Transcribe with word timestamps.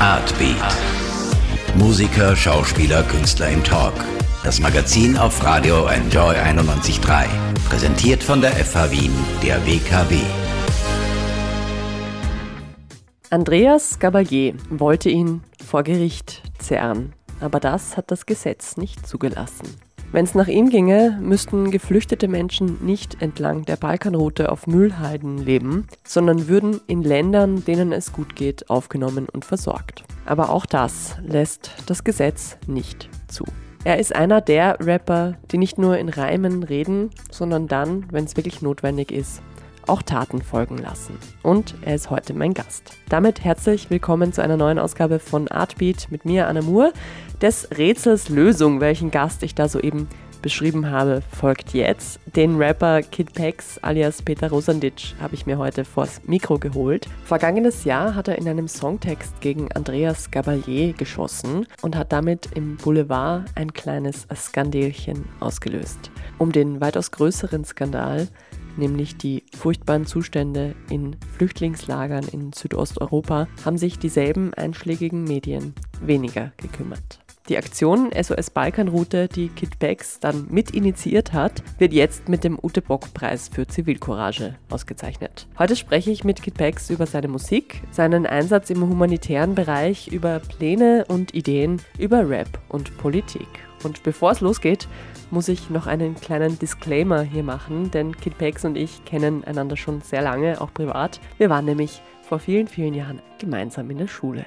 Artbeat. 0.00 0.76
Musiker, 1.74 2.36
Schauspieler, 2.36 3.02
Künstler 3.02 3.48
im 3.48 3.64
Talk. 3.64 3.94
Das 4.44 4.60
Magazin 4.60 5.18
auf 5.18 5.44
Radio 5.44 5.86
Enjoy 5.86 6.36
91.3. 6.36 7.26
Präsentiert 7.68 8.22
von 8.22 8.40
der 8.40 8.52
FH 8.52 8.92
Wien, 8.92 9.12
der 9.42 9.56
WKW. 9.66 10.20
Andreas 13.30 13.98
Gabalier 13.98 14.54
wollte 14.70 15.10
ihn 15.10 15.42
vor 15.66 15.82
Gericht 15.82 16.42
zerren, 16.60 17.12
aber 17.40 17.58
das 17.58 17.96
hat 17.96 18.12
das 18.12 18.24
Gesetz 18.24 18.76
nicht 18.76 19.04
zugelassen. 19.04 19.87
Wenn 20.10 20.24
es 20.24 20.34
nach 20.34 20.48
ihm 20.48 20.70
ginge, 20.70 21.18
müssten 21.20 21.70
geflüchtete 21.70 22.28
Menschen 22.28 22.78
nicht 22.84 23.20
entlang 23.20 23.66
der 23.66 23.76
Balkanroute 23.76 24.50
auf 24.50 24.66
Mühlhalden 24.66 25.36
leben, 25.36 25.86
sondern 26.02 26.48
würden 26.48 26.80
in 26.86 27.02
Ländern, 27.02 27.62
denen 27.66 27.92
es 27.92 28.14
gut 28.14 28.34
geht, 28.34 28.70
aufgenommen 28.70 29.28
und 29.30 29.44
versorgt. 29.44 30.04
Aber 30.24 30.48
auch 30.48 30.64
das 30.64 31.16
lässt 31.22 31.72
das 31.84 32.04
Gesetz 32.04 32.56
nicht 32.66 33.10
zu. 33.28 33.44
Er 33.84 33.98
ist 33.98 34.14
einer 34.14 34.40
der 34.40 34.78
Rapper, 34.80 35.36
die 35.50 35.58
nicht 35.58 35.76
nur 35.76 35.98
in 35.98 36.08
Reimen 36.08 36.62
reden, 36.62 37.10
sondern 37.30 37.68
dann, 37.68 38.06
wenn 38.10 38.24
es 38.24 38.36
wirklich 38.36 38.62
notwendig 38.62 39.12
ist, 39.12 39.42
auch 39.88 40.02
Taten 40.02 40.42
folgen 40.42 40.78
lassen. 40.78 41.18
Und 41.42 41.74
er 41.82 41.94
ist 41.94 42.10
heute 42.10 42.34
mein 42.34 42.54
Gast. 42.54 42.92
Damit 43.08 43.44
herzlich 43.44 43.90
willkommen 43.90 44.32
zu 44.32 44.42
einer 44.42 44.56
neuen 44.56 44.78
Ausgabe 44.78 45.18
von 45.18 45.48
Artbeat 45.48 46.08
mit 46.10 46.24
mir, 46.24 46.48
Anna 46.48 46.62
Moore. 46.62 46.92
Des 47.40 47.68
Rätsels 47.76 48.28
Lösung, 48.28 48.80
welchen 48.80 49.10
Gast 49.10 49.42
ich 49.42 49.54
da 49.54 49.68
soeben 49.68 50.08
beschrieben 50.42 50.90
habe, 50.90 51.22
folgt 51.36 51.74
jetzt. 51.74 52.20
Den 52.36 52.56
Rapper 52.56 53.02
Kid 53.02 53.32
Pex 53.34 53.78
alias 53.82 54.22
Peter 54.22 54.50
Rosandic 54.50 55.14
habe 55.20 55.34
ich 55.34 55.46
mir 55.46 55.58
heute 55.58 55.84
vors 55.84 56.20
Mikro 56.26 56.58
geholt. 56.58 57.08
Vergangenes 57.24 57.84
Jahr 57.84 58.14
hat 58.14 58.28
er 58.28 58.38
in 58.38 58.48
einem 58.48 58.68
Songtext 58.68 59.40
gegen 59.40 59.70
Andreas 59.72 60.30
Gabalier 60.30 60.92
geschossen 60.92 61.66
und 61.82 61.96
hat 61.96 62.12
damit 62.12 62.50
im 62.54 62.76
Boulevard 62.76 63.44
ein 63.54 63.72
kleines 63.72 64.26
Skandelchen 64.34 65.24
ausgelöst. 65.40 66.10
Um 66.38 66.52
den 66.52 66.80
weitaus 66.80 67.10
größeren 67.10 67.64
Skandal 67.64 68.28
nämlich 68.78 69.16
die 69.16 69.44
furchtbaren 69.54 70.06
Zustände 70.06 70.74
in 70.88 71.16
Flüchtlingslagern 71.36 72.26
in 72.32 72.52
Südosteuropa, 72.52 73.48
haben 73.64 73.78
sich 73.78 73.98
dieselben 73.98 74.54
einschlägigen 74.54 75.24
Medien 75.24 75.74
weniger 76.00 76.52
gekümmert. 76.56 77.20
Die 77.48 77.56
Aktion 77.56 78.10
SOS 78.12 78.50
Balkanroute, 78.50 79.26
die 79.26 79.48
Kit 79.48 79.78
Becks 79.78 80.20
dann 80.20 80.48
mit 80.50 80.72
initiiert 80.72 81.32
hat, 81.32 81.62
wird 81.78 81.94
jetzt 81.94 82.28
mit 82.28 82.44
dem 82.44 82.58
Ute 82.62 82.82
Bock 82.82 83.14
Preis 83.14 83.48
für 83.48 83.66
Zivilcourage 83.66 84.56
ausgezeichnet. 84.68 85.46
Heute 85.58 85.74
spreche 85.74 86.10
ich 86.10 86.24
mit 86.24 86.42
Kit 86.42 86.58
Becks 86.58 86.90
über 86.90 87.06
seine 87.06 87.28
Musik, 87.28 87.80
seinen 87.90 88.26
Einsatz 88.26 88.68
im 88.68 88.82
humanitären 88.82 89.54
Bereich, 89.54 90.08
über 90.08 90.40
Pläne 90.40 91.06
und 91.08 91.34
Ideen, 91.34 91.80
über 91.98 92.28
Rap 92.28 92.60
und 92.68 92.98
Politik. 92.98 93.67
Und 93.84 94.02
bevor 94.02 94.32
es 94.32 94.40
losgeht, 94.40 94.88
muss 95.30 95.48
ich 95.48 95.70
noch 95.70 95.86
einen 95.86 96.14
kleinen 96.14 96.58
Disclaimer 96.58 97.22
hier 97.22 97.42
machen, 97.42 97.90
denn 97.90 98.16
Kid 98.16 98.38
Pex 98.38 98.64
und 98.64 98.76
ich 98.76 99.04
kennen 99.04 99.44
einander 99.44 99.76
schon 99.76 100.00
sehr 100.00 100.22
lange, 100.22 100.60
auch 100.60 100.72
privat. 100.72 101.20
Wir 101.38 101.50
waren 101.50 101.64
nämlich 101.64 102.02
vor 102.22 102.38
vielen, 102.38 102.68
vielen 102.68 102.94
Jahren 102.94 103.22
gemeinsam 103.38 103.90
in 103.90 103.98
der 103.98 104.08
Schule. 104.08 104.44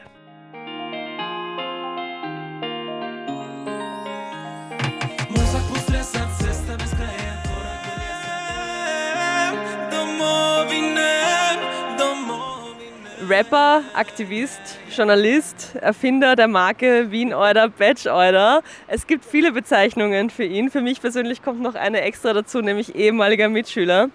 Rapper, 13.30 13.84
Aktivist, 13.94 14.60
Journalist, 14.90 15.76
Erfinder 15.76 16.36
der 16.36 16.48
Marke 16.48 17.12
Wien 17.12 17.34
Euder, 17.34 17.70
Badge 17.70 18.12
Euder. 18.12 18.64
Es 18.88 19.06
gibt 19.06 19.24
viele 19.26 19.52
Bezeichnungen 19.52 20.32
für 20.32 20.44
ihn. 20.44 20.72
Für 20.72 20.82
mich 20.82 21.02
persönlich 21.02 21.44
kommt 21.44 21.62
noch 21.62 21.76
eine 21.76 22.02
extra 22.02 22.34
dazu, 22.34 22.62
nämlich 22.62 22.96
ehemaliger 22.96 23.48
Mitschüler. 23.48 24.10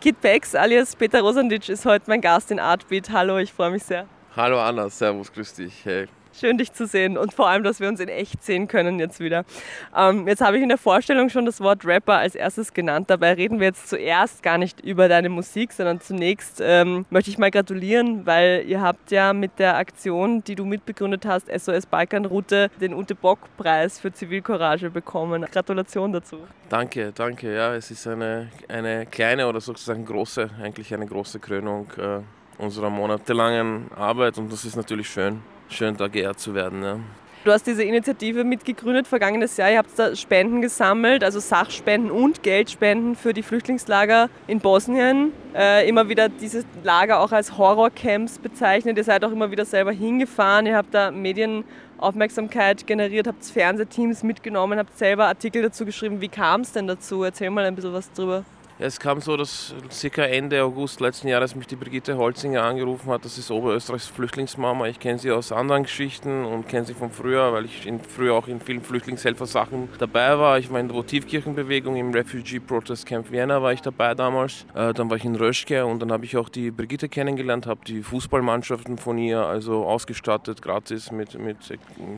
Kid 0.00 0.20
Pex 0.20 0.54
alias 0.54 0.96
Peter 0.96 1.20
Rosandic 1.20 1.68
ist 1.68 1.84
heute 1.84 2.04
mein 2.08 2.22
Gast 2.22 2.50
in 2.50 2.58
Artbeat. 2.58 3.10
Hallo, 3.10 3.36
ich 3.38 3.52
freue 3.52 3.70
mich 3.70 3.82
sehr. 3.82 4.06
Hallo 4.34 4.58
Anna, 4.60 4.88
servus, 4.88 5.32
grüß 5.32 5.54
dich. 5.54 5.84
Hey. 5.84 6.06
Schön, 6.38 6.58
dich 6.58 6.70
zu 6.74 6.86
sehen 6.86 7.16
und 7.16 7.32
vor 7.32 7.48
allem, 7.48 7.62
dass 7.62 7.80
wir 7.80 7.88
uns 7.88 7.98
in 7.98 8.08
echt 8.08 8.44
sehen 8.44 8.68
können 8.68 8.98
jetzt 8.98 9.20
wieder. 9.20 9.46
Ähm, 9.96 10.28
jetzt 10.28 10.42
habe 10.42 10.58
ich 10.58 10.62
in 10.62 10.68
der 10.68 10.76
Vorstellung 10.76 11.30
schon 11.30 11.46
das 11.46 11.62
Wort 11.62 11.86
Rapper 11.86 12.18
als 12.18 12.34
erstes 12.34 12.74
genannt. 12.74 13.08
Dabei 13.08 13.32
reden 13.32 13.58
wir 13.58 13.68
jetzt 13.68 13.88
zuerst 13.88 14.42
gar 14.42 14.58
nicht 14.58 14.80
über 14.80 15.08
deine 15.08 15.30
Musik, 15.30 15.72
sondern 15.72 15.98
zunächst 16.00 16.60
ähm, 16.62 17.06
möchte 17.08 17.30
ich 17.30 17.38
mal 17.38 17.50
gratulieren, 17.50 18.26
weil 18.26 18.64
ihr 18.66 18.82
habt 18.82 19.12
ja 19.12 19.32
mit 19.32 19.58
der 19.58 19.78
Aktion, 19.78 20.44
die 20.44 20.56
du 20.56 20.66
mitbegründet 20.66 21.24
hast, 21.24 21.48
SOS 21.48 21.86
Balkanroute, 21.86 22.70
den 22.82 22.92
Ute 22.92 23.14
Bock 23.14 23.38
Preis 23.56 23.98
für 23.98 24.12
Zivilcourage 24.12 24.90
bekommen. 24.90 25.46
Gratulation 25.50 26.12
dazu. 26.12 26.40
Danke, 26.68 27.12
danke. 27.14 27.54
Ja, 27.54 27.74
es 27.74 27.90
ist 27.90 28.06
eine, 28.06 28.50
eine 28.68 29.06
kleine 29.06 29.48
oder 29.48 29.62
sozusagen 29.62 30.04
große, 30.04 30.50
eigentlich 30.62 30.92
eine 30.92 31.06
große 31.06 31.38
Krönung 31.38 31.86
äh, 31.96 32.62
unserer 32.62 32.90
monatelangen 32.90 33.90
Arbeit 33.96 34.36
und 34.36 34.52
das 34.52 34.66
ist 34.66 34.76
natürlich 34.76 35.08
schön 35.08 35.40
schön 35.68 35.96
da 35.96 36.08
geehrt 36.08 36.40
zu 36.40 36.54
werden. 36.54 36.82
Ja. 36.82 36.98
Du 37.46 37.52
hast 37.52 37.64
diese 37.64 37.84
Initiative 37.84 38.42
mitgegründet 38.42 39.06
vergangenes 39.06 39.56
Jahr. 39.56 39.70
Ihr 39.70 39.78
habt 39.78 39.96
da 39.96 40.16
Spenden 40.16 40.62
gesammelt, 40.62 41.22
also 41.22 41.38
Sachspenden 41.38 42.10
und 42.10 42.42
Geldspenden 42.42 43.14
für 43.14 43.32
die 43.32 43.44
Flüchtlingslager 43.44 44.28
in 44.48 44.58
Bosnien. 44.58 45.32
Äh, 45.54 45.88
immer 45.88 46.08
wieder 46.08 46.28
diese 46.28 46.64
Lager 46.82 47.20
auch 47.20 47.30
als 47.30 47.56
Horrorcamps 47.56 48.40
bezeichnet. 48.40 48.96
Ihr 48.96 49.04
seid 49.04 49.24
auch 49.24 49.30
immer 49.30 49.52
wieder 49.52 49.64
selber 49.64 49.92
hingefahren. 49.92 50.66
Ihr 50.66 50.74
habt 50.74 50.92
da 50.92 51.12
Medienaufmerksamkeit 51.12 52.84
generiert, 52.84 53.28
habt 53.28 53.44
Fernsehteams 53.44 54.24
mitgenommen, 54.24 54.76
habt 54.80 54.98
selber 54.98 55.26
Artikel 55.26 55.62
dazu 55.62 55.84
geschrieben. 55.84 56.20
Wie 56.20 56.28
kam 56.28 56.62
es 56.62 56.72
denn 56.72 56.88
dazu? 56.88 57.22
Erzähl 57.22 57.50
mal 57.50 57.64
ein 57.64 57.76
bisschen 57.76 57.92
was 57.92 58.10
drüber. 58.10 58.44
Ja, 58.78 58.84
es 58.84 59.00
kam 59.00 59.22
so, 59.22 59.38
dass 59.38 59.74
circa 59.90 60.24
Ende 60.24 60.62
August 60.62 61.00
letzten 61.00 61.28
Jahres 61.28 61.56
mich 61.56 61.66
die 61.66 61.76
Brigitte 61.76 62.18
Holzinger 62.18 62.62
angerufen 62.62 63.10
hat. 63.10 63.24
Das 63.24 63.38
ist 63.38 63.50
Oberösterreichs 63.50 64.06
Flüchtlingsmama. 64.08 64.86
Ich 64.88 65.00
kenne 65.00 65.18
sie 65.18 65.30
aus 65.30 65.50
anderen 65.50 65.84
Geschichten 65.84 66.44
und 66.44 66.68
kenne 66.68 66.84
sie 66.84 66.92
von 66.92 67.10
früher, 67.10 67.54
weil 67.54 67.64
ich 67.64 67.86
in, 67.86 68.00
früher 68.00 68.34
auch 68.34 68.48
in 68.48 68.60
vielen 68.60 68.82
Flüchtlingshelfersachen 68.82 69.88
dabei 69.98 70.38
war. 70.38 70.58
Ich 70.58 70.70
war 70.70 70.78
in 70.78 70.88
der 70.88 70.96
Votivkirchenbewegung 70.96 71.96
im 71.96 72.12
Refugee 72.12 72.60
Protest 72.60 73.06
Camp 73.06 73.32
Vienna 73.32 73.62
war 73.62 73.72
ich 73.72 73.80
dabei 73.80 74.14
damals. 74.14 74.66
Äh, 74.74 74.92
dann 74.92 75.08
war 75.08 75.16
ich 75.16 75.24
in 75.24 75.36
Röschke 75.36 75.86
und 75.86 76.00
dann 76.00 76.12
habe 76.12 76.26
ich 76.26 76.36
auch 76.36 76.50
die 76.50 76.70
Brigitte 76.70 77.08
kennengelernt, 77.08 77.66
habe 77.66 77.80
die 77.86 78.02
Fußballmannschaften 78.02 78.98
von 78.98 79.16
ihr 79.16 79.40
also 79.40 79.86
ausgestattet, 79.86 80.60
gratis 80.60 81.10
mit, 81.10 81.38
mit 81.38 81.56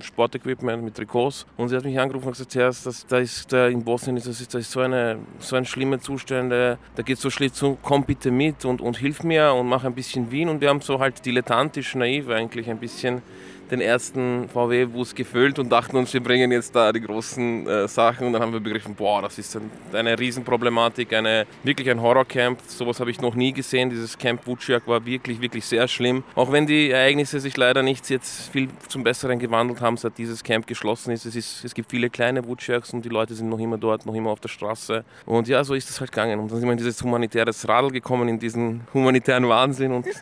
Sportequipment, 0.01 0.83
mit 0.83 0.97
Trikots. 0.97 1.47
Und 1.57 1.69
sie 1.69 1.77
hat 1.77 1.85
mich 1.85 2.01
angerufen 2.01 2.27
und 2.27 2.37
gesagt, 2.37 2.85
dass 2.85 3.07
da 3.07 3.19
ist 3.19 3.53
da 3.53 3.69
in 3.69 3.85
Bosnien 3.85 4.17
ist, 4.17 4.27
das 4.27 4.41
ist, 4.41 4.53
das 4.55 4.63
ist 4.63 4.73
so, 4.73 4.81
eine, 4.81 5.21
so 5.39 5.55
ein 5.55 5.65
schlimmer 5.65 6.01
Zustand 6.01 6.48
Wochenende, 6.49 6.79
da 6.97 7.03
geht 7.03 7.19
so 7.19 7.31
schlicht 7.31 7.55
zu, 7.55 7.79
komm 7.83 8.05
bitte 8.05 8.31
mit 8.31 8.65
und, 8.65 8.81
und 8.81 8.97
hilf 8.99 9.23
mir 9.23 9.53
und 9.53 9.69
mach 9.69 9.85
ein 9.85 9.95
bisschen 9.95 10.31
Wien. 10.31 10.49
Und 10.49 10.61
wir 10.61 10.69
haben 10.69 10.81
so 10.81 10.99
halt 10.99 11.25
dilettantisch, 11.25 11.95
naiv 11.95 12.29
eigentlich 12.29 12.69
ein 12.71 12.79
bisschen 12.79 13.23
den 13.71 13.81
ersten 13.81 14.49
VW-Bus 14.49 15.15
gefüllt 15.15 15.59
und 15.59 15.71
dachten 15.71 15.97
uns, 15.97 16.13
wir 16.13 16.23
bringen 16.23 16.51
jetzt 16.53 16.75
da 16.75 16.93
die 16.93 17.01
großen 17.01 17.67
äh, 17.67 17.89
Sachen. 17.89 18.27
Und 18.27 18.33
dann 18.33 18.43
haben 18.43 18.53
wir 18.53 18.61
begriffen, 18.61 18.95
boah, 18.95 19.23
das 19.23 19.39
ist 19.39 19.57
ein, 19.57 19.71
eine 19.93 20.19
Riesenproblematik, 20.19 21.13
eine, 21.13 21.47
wirklich 21.63 21.91
ein 21.91 22.01
Horrorcamp. 22.01 22.61
Sowas 22.67 23.01
habe 23.01 23.11
ich 23.11 23.21
noch 23.21 23.35
nie 23.35 23.53
gesehen. 23.53 23.91
Dieses 23.91 24.17
Camp 24.17 24.47
Wutschiak 24.47 24.87
war 24.87 25.05
wirklich, 25.05 25.41
wirklich 25.41 25.65
sehr 25.65 25.87
schlimm. 25.89 26.25
Auch 26.35 26.53
wenn 26.53 26.67
die 26.67 26.91
Ereignisse 26.91 27.41
sich 27.41 27.57
leider 27.57 27.83
nicht 27.83 28.09
jetzt 28.11 28.51
viel 28.51 28.69
zum 28.89 29.03
Besseren 29.05 29.39
gewandelt 29.39 29.81
haben, 29.81 29.97
seit 29.97 30.17
dieses 30.19 30.43
Camp 30.43 30.67
geschlossen 30.67 31.11
ist. 31.13 31.27
Es, 31.27 31.37
ist, 31.37 31.65
es 31.65 31.75
gibt 31.75 31.91
viele 31.91 32.11
kleine 32.11 32.47
Wutschiaks 32.47 32.93
und 32.93 33.05
die 33.05 33.11
Leute 33.11 33.35
sind 33.35 33.49
noch 33.49 33.59
immer 33.59 33.79
dort, 33.79 34.07
noch 34.07 34.15
immer 34.15 34.31
auf 34.31 34.41
der 34.41 34.49
Straße. 34.49 35.05
Und 35.27 35.49
ja, 35.49 35.63
so 35.65 35.75
ist 35.75 35.91
es 35.91 36.01
halt 36.01 36.13
gegangen. 36.13 36.41
Und 36.41 36.51
dann 36.51 36.59
sind 36.59 36.69
wir 36.69 36.73
in 36.73 36.79
dieses 36.79 37.03
humanitäre 37.03 37.51
Radl 37.65 37.91
gekommen, 37.91 38.29
in 38.29 38.39
diesen 38.39 38.87
humanitären 38.95 39.49
Wahnsinn 39.49 39.93
und 39.93 40.07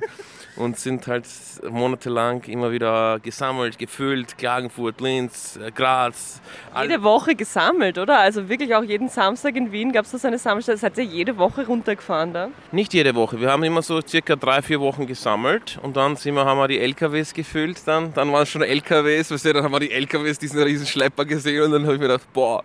und 0.57 0.79
sind 0.79 1.07
halt 1.07 1.27
monatelang 1.71 2.43
immer 2.45 2.73
wieder 2.73 3.21
gesammelt, 3.37 3.79
gefüllt, 3.79 4.39
Klagenfurt, 4.39 4.99
Linz, 5.03 5.59
äh, 5.63 5.71
Graz. 5.71 6.41
Jede 6.81 7.03
Woche 7.03 7.35
gesammelt, 7.35 7.99
oder? 7.99 8.19
Also 8.19 8.49
wirklich 8.49 8.75
auch 8.75 8.83
jeden 8.83 9.11
Samstag 9.11 9.57
in 9.57 9.73
Wien 9.73 9.93
gab 9.93 10.07
es 10.07 10.13
da 10.13 10.19
so 10.19 10.29
eine 10.29 10.39
Sammelstelle. 10.39 10.79
Seid 10.79 10.97
ihr 10.97 11.05
jede 11.05 11.37
Woche 11.37 11.67
runtergefahren 11.67 12.33
da? 12.33 12.49
Nicht 12.73 12.95
jede 12.95 13.15
Woche. 13.15 13.39
Wir 13.39 13.51
haben 13.51 13.63
immer 13.63 13.83
so 13.83 14.01
circa 14.01 14.37
drei, 14.37 14.63
vier 14.63 14.81
Wochen 14.81 15.07
gesammelt 15.07 15.79
und 15.83 15.99
dann 15.99 16.17
sind 16.17 16.35
wir, 16.35 16.47
haben 16.47 16.59
wir 16.59 16.69
die 16.69 16.79
LKWs 16.79 17.35
gefüllt. 17.35 17.83
Dann, 17.87 18.15
dann 18.15 18.33
waren 18.33 18.45
es 18.45 18.49
schon 18.49 18.63
LKWs, 18.63 19.31
weißt 19.31 19.45
du, 19.45 19.53
dann 19.53 19.65
haben 19.65 19.73
wir 19.73 19.81
die 19.81 19.93
LKWs, 19.93 20.39
diesen 20.39 20.63
riesen 20.63 20.87
Schlepper 20.87 21.27
gesehen 21.27 21.65
und 21.65 21.73
dann 21.73 21.83
habe 21.83 21.95
ich 21.95 22.01
mir 22.01 22.09
gedacht, 22.09 22.33
boah, 22.33 22.65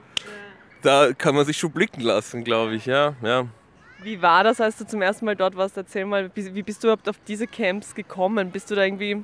da 0.84 1.12
kann 1.12 1.36
man 1.36 1.46
sich 1.46 1.58
schon 1.58 1.72
blicken 1.72 2.00
lassen, 2.00 2.46
glaube 2.46 2.76
ich. 2.76 2.86
Ja, 2.86 3.14
ja. 3.22 3.46
Wie 4.04 4.22
war 4.22 4.46
das, 4.46 4.62
als 4.62 4.78
du 4.78 4.88
zum 4.88 5.02
ersten 5.02 5.26
Mal 5.26 5.36
dort 5.36 5.58
warst? 5.58 5.76
Erzähl 5.76 6.06
mal, 6.06 6.32
wie 6.34 6.64
bist 6.64 6.82
du 6.82 6.88
überhaupt 6.88 7.10
auf 7.10 7.18
diese 7.28 7.46
Camps 7.46 7.94
gekommen? 7.94 8.52
Bist 8.52 8.72
du 8.72 8.76
da 8.76 8.84
irgendwie 8.86 9.24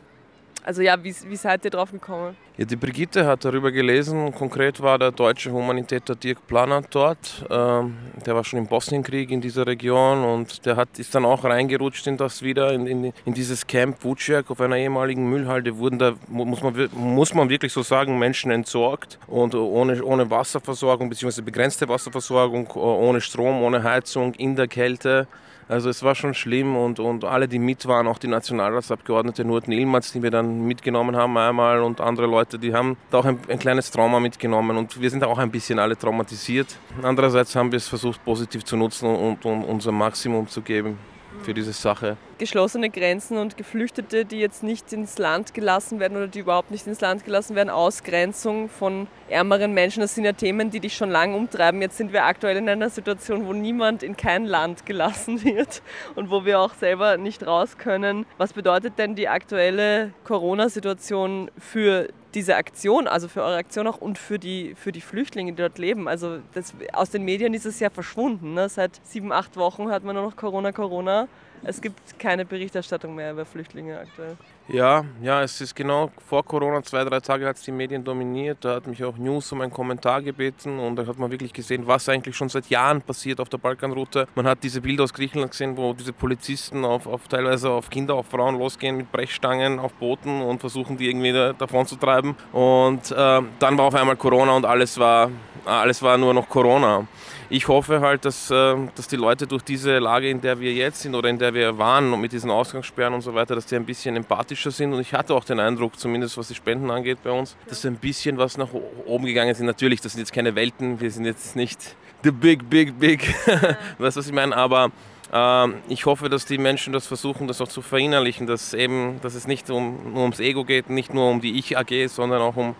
Also 0.63 0.81
ja, 0.81 1.01
wie, 1.03 1.15
wie 1.27 1.35
seid 1.35 1.63
ihr 1.65 1.71
drauf 1.71 1.91
gekommen? 1.91 2.35
Ja, 2.57 2.65
die 2.65 2.75
Brigitte 2.75 3.25
hat 3.25 3.45
darüber 3.45 3.71
gelesen. 3.71 4.33
Konkret 4.33 4.81
war 4.81 4.97
der 4.97 5.11
deutsche 5.11 5.51
Humanitäter 5.51 6.15
Dirk 6.15 6.47
Planer 6.47 6.81
dort. 6.89 7.45
Ähm, 7.49 7.95
der 8.25 8.35
war 8.35 8.43
schon 8.43 8.57
im 8.59 8.65
Bosnienkrieg 8.65 9.29
in 9.29 9.41
dieser 9.41 9.67
Region 9.67 10.23
und 10.23 10.65
der 10.65 10.75
hat, 10.75 10.97
ist 10.97 11.13
dann 11.13 11.23
auch 11.23 11.43
reingerutscht 11.43 12.07
in 12.07 12.17
das 12.17 12.41
wieder, 12.41 12.73
in, 12.73 12.87
in, 12.87 13.13
in 13.25 13.33
dieses 13.33 13.67
Camp 13.67 14.03
Vuciak 14.03 14.49
auf 14.49 14.59
einer 14.59 14.75
ehemaligen 14.75 15.29
Müllhalde. 15.29 15.77
Wurden 15.77 15.99
da, 15.99 16.15
muss 16.27 16.63
man, 16.63 16.89
muss 16.93 17.33
man 17.33 17.49
wirklich 17.49 17.71
so 17.71 17.83
sagen, 17.83 18.17
Menschen 18.17 18.49
entsorgt 18.49 19.19
und 19.27 19.53
ohne, 19.53 20.03
ohne 20.03 20.29
Wasserversorgung, 20.29 21.09
beziehungsweise 21.09 21.43
begrenzte 21.43 21.87
Wasserversorgung, 21.87 22.71
ohne 22.71 23.21
Strom, 23.21 23.61
ohne 23.61 23.83
Heizung, 23.83 24.33
in 24.33 24.55
der 24.55 24.67
Kälte. 24.67 25.27
Also 25.69 25.89
es 25.89 26.01
war 26.01 26.15
schon 26.15 26.33
schlimm 26.33 26.77
und, 26.77 26.99
und 26.99 27.25
alle, 27.25 27.47
die 27.47 27.59
mit 27.59 27.85
waren, 27.87 28.07
auch 28.07 28.19
die 28.19 28.27
Nationalratsabgeordnete 28.27 29.43
Nurten 29.43 29.73
Ilmaz, 29.73 30.13
die 30.13 30.23
wir 30.23 30.31
dann 30.31 30.65
mitgenommen 30.65 31.15
haben 31.17 31.37
einmal 31.37 31.81
und 31.81 31.99
andere 31.99 32.25
Leute, 32.25 32.57
die 32.57 32.73
haben 32.73 32.95
da 33.11 33.17
auch 33.17 33.25
ein, 33.25 33.39
ein, 33.49 33.59
kleines 33.59 33.91
Trauma 33.91 34.21
mitgenommen 34.21 34.77
und 34.77 35.01
wir 35.01 35.09
sind 35.09 35.23
auch 35.25 35.37
ein 35.37 35.51
bisschen 35.51 35.79
alle 35.79 35.97
traumatisiert. 35.97 36.77
Andererseits 37.03 37.55
haben 37.55 37.71
wir 37.71 37.77
es 37.77 37.87
versucht 37.87 38.23
positiv 38.23 38.63
zu 38.63 38.77
nutzen 38.77 39.07
und, 39.09 39.43
und 39.43 39.63
unser 39.63 39.91
Maximum 39.91 40.47
zu 40.47 40.61
geben 40.61 40.97
für 41.43 41.53
diese 41.53 41.73
Sache. 41.73 42.15
Geschlossene 42.37 42.89
Grenzen 42.89 43.37
und 43.37 43.57
Geflüchtete, 43.57 44.25
die 44.25 44.39
jetzt 44.39 44.63
nicht 44.63 44.93
ins 44.93 45.17
Land 45.17 45.53
gelassen 45.53 45.99
werden 45.99 46.17
oder 46.17 46.27
die 46.27 46.39
überhaupt 46.39 46.71
nicht 46.71 46.85
ins 46.85 47.01
Land 47.01 47.25
gelassen 47.25 47.55
werden, 47.55 47.69
Ausgrenzung 47.69 48.69
von 48.69 49.07
ärmeren 49.29 49.73
Menschen, 49.73 50.01
das 50.01 50.15
sind 50.15 50.23
ja 50.23 50.33
Themen, 50.33 50.69
die 50.69 50.79
dich 50.79 50.95
schon 50.95 51.09
lange 51.09 51.35
umtreiben. 51.35 51.81
Jetzt 51.81 51.97
sind 51.97 52.13
wir 52.13 52.23
aktuell 52.25 52.57
in 52.57 52.69
einer 52.69 52.89
Situation, 52.89 53.47
wo 53.47 53.53
niemand 53.53 54.03
in 54.03 54.15
kein 54.15 54.45
Land 54.45 54.85
gelassen 54.85 55.43
wird 55.43 55.81
und 56.15 56.29
wo 56.29 56.45
wir 56.45 56.59
auch 56.59 56.73
selber 56.75 57.17
nicht 57.17 57.45
raus 57.45 57.77
können. 57.77 58.25
Was 58.37 58.53
bedeutet 58.53 58.97
denn 58.97 59.15
die 59.15 59.27
aktuelle 59.27 60.13
Corona-Situation 60.23 61.51
für 61.57 62.07
diese 62.33 62.55
Aktion, 62.55 63.07
also 63.07 63.27
für 63.27 63.41
eure 63.41 63.57
Aktion 63.57 63.87
auch 63.87 63.97
und 63.97 64.19
für 64.19 64.37
die, 64.37 64.75
für 64.75 64.91
die 64.91 65.01
Flüchtlinge, 65.01 65.53
die 65.53 65.57
dort 65.57 65.79
leben. 65.79 66.07
Also 66.07 66.37
das, 66.53 66.73
aus 66.93 67.09
den 67.09 67.23
Medien 67.23 67.53
ist 67.55 67.65
es 67.65 67.79
ja 67.79 67.89
verschwunden. 67.89 68.53
Ne? 68.53 68.69
Seit 68.69 68.99
sieben, 69.03 69.31
acht 69.31 69.57
Wochen 69.57 69.87
hört 69.87 70.03
man 70.03 70.15
nur 70.15 70.23
noch 70.23 70.35
Corona, 70.35 70.71
Corona. 70.71 71.27
Es 71.63 71.81
gibt 71.81 72.19
keine 72.19 72.45
Berichterstattung 72.45 73.15
mehr 73.15 73.31
über 73.31 73.45
Flüchtlinge 73.45 73.99
aktuell. 73.99 74.37
Ja, 74.69 75.05
ja, 75.21 75.43
es 75.43 75.61
ist 75.61 75.73
genau 75.73 76.11
vor 76.27 76.43
Corona, 76.43 76.83
zwei, 76.83 77.05
drei 77.05 77.21
Tage 77.21 77.45
hat 77.45 77.55
es 77.55 77.63
die 77.63 77.71
Medien 77.71 78.03
dominiert. 78.03 78.57
Da 78.61 78.75
hat 78.75 78.87
mich 78.87 79.01
auch 79.03 79.15
News 79.17 79.49
um 79.53 79.61
einen 79.61 79.71
Kommentar 79.71 80.21
gebeten 80.21 80.77
und 80.77 80.97
da 80.97 81.07
hat 81.07 81.17
man 81.17 81.31
wirklich 81.31 81.53
gesehen, 81.53 81.87
was 81.87 82.09
eigentlich 82.09 82.35
schon 82.35 82.49
seit 82.49 82.67
Jahren 82.67 83.01
passiert 83.01 83.39
auf 83.39 83.47
der 83.47 83.59
Balkanroute. 83.59 84.27
Man 84.35 84.45
hat 84.45 84.63
diese 84.63 84.81
Bilder 84.81 85.05
aus 85.05 85.13
Griechenland 85.13 85.51
gesehen, 85.51 85.77
wo 85.77 85.93
diese 85.93 86.11
Polizisten 86.11 86.83
auf, 86.83 87.07
auf 87.07 87.29
teilweise 87.29 87.69
auf 87.69 87.89
Kinder, 87.89 88.15
auf 88.15 88.27
Frauen 88.27 88.57
losgehen 88.59 88.97
mit 88.97 89.09
Brechstangen 89.09 89.79
auf 89.79 89.93
Booten 89.93 90.41
und 90.41 90.59
versuchen, 90.59 90.97
die 90.97 91.09
irgendwie 91.09 91.31
da, 91.31 91.53
davon 91.53 91.85
zu 91.85 91.95
treiben. 91.95 92.35
Und 92.51 93.09
äh, 93.11 93.41
dann 93.59 93.77
war 93.77 93.85
auf 93.85 93.95
einmal 93.95 94.17
Corona 94.17 94.53
und 94.53 94.65
alles 94.65 94.99
war, 94.99 95.31
alles 95.67 96.01
war 96.01 96.17
nur 96.17 96.33
noch 96.33 96.49
Corona 96.49 97.07
ich 97.49 97.67
hoffe 97.67 98.01
halt, 98.01 98.25
dass, 98.25 98.51
äh, 98.51 98.75
dass 98.95 99.07
die 99.07 99.15
Leute 99.15 99.47
durch 99.47 99.63
diese 99.63 99.99
Lage, 99.99 100.29
in 100.29 100.41
der 100.41 100.59
wir 100.59 100.73
jetzt 100.73 101.01
sind 101.01 101.15
oder 101.15 101.29
in 101.29 101.39
der 101.39 101.53
wir 101.53 101.77
waren 101.77 102.11
und 102.11 102.19
mit 102.19 102.31
diesen 102.31 102.51
Ausgangssperren 102.51 103.13
und 103.13 103.21
so 103.21 103.33
weiter, 103.33 103.55
dass 103.55 103.65
die 103.65 103.75
ein 103.75 103.85
bisschen 103.85 104.15
empathischer 104.15 104.71
sind. 104.71 104.93
Und 104.93 104.99
ich 104.99 105.13
hatte 105.13 105.33
auch 105.33 105.43
den 105.43 105.59
Eindruck, 105.59 105.97
zumindest 105.97 106.37
was 106.37 106.49
die 106.49 106.55
Spenden 106.55 106.91
angeht 106.91 107.19
bei 107.23 107.31
uns, 107.31 107.55
dass 107.67 107.85
ein 107.85 107.95
bisschen 107.95 108.37
was 108.37 108.57
nach 108.57 108.69
oben 109.05 109.25
gegangen 109.25 109.49
ist. 109.49 109.61
Natürlich, 109.61 110.01
das 110.01 110.13
sind 110.13 110.21
jetzt 110.21 110.33
keine 110.33 110.55
Welten, 110.55 110.99
wir 110.99 111.11
sind 111.11 111.25
jetzt 111.25 111.55
nicht 111.55 111.95
the 112.23 112.31
big, 112.31 112.69
big, 112.69 112.99
big, 112.99 113.33
weißt 113.97 114.17
du, 114.17 114.19
was 114.19 114.27
ich 114.27 114.33
meine? 114.33 114.55
Aber 114.55 114.91
ähm, 115.31 115.75
ich 115.87 116.05
hoffe, 116.05 116.29
dass 116.29 116.45
die 116.45 116.57
Menschen 116.57 116.91
das 116.91 117.07
versuchen, 117.07 117.47
das 117.47 117.61
auch 117.61 117.67
zu 117.67 117.81
verinnerlichen, 117.81 118.47
dass, 118.47 118.73
eben, 118.73 119.21
dass 119.21 119.35
es 119.35 119.47
nicht 119.47 119.69
um, 119.69 120.13
nur 120.13 120.23
ums 120.23 120.39
Ego 120.39 120.65
geht, 120.65 120.89
nicht 120.89 121.13
nur 121.13 121.29
um 121.29 121.39
die 121.39 121.57
Ich-AG, 121.57 122.07
sondern 122.09 122.41
auch 122.41 122.57
um 122.57 122.75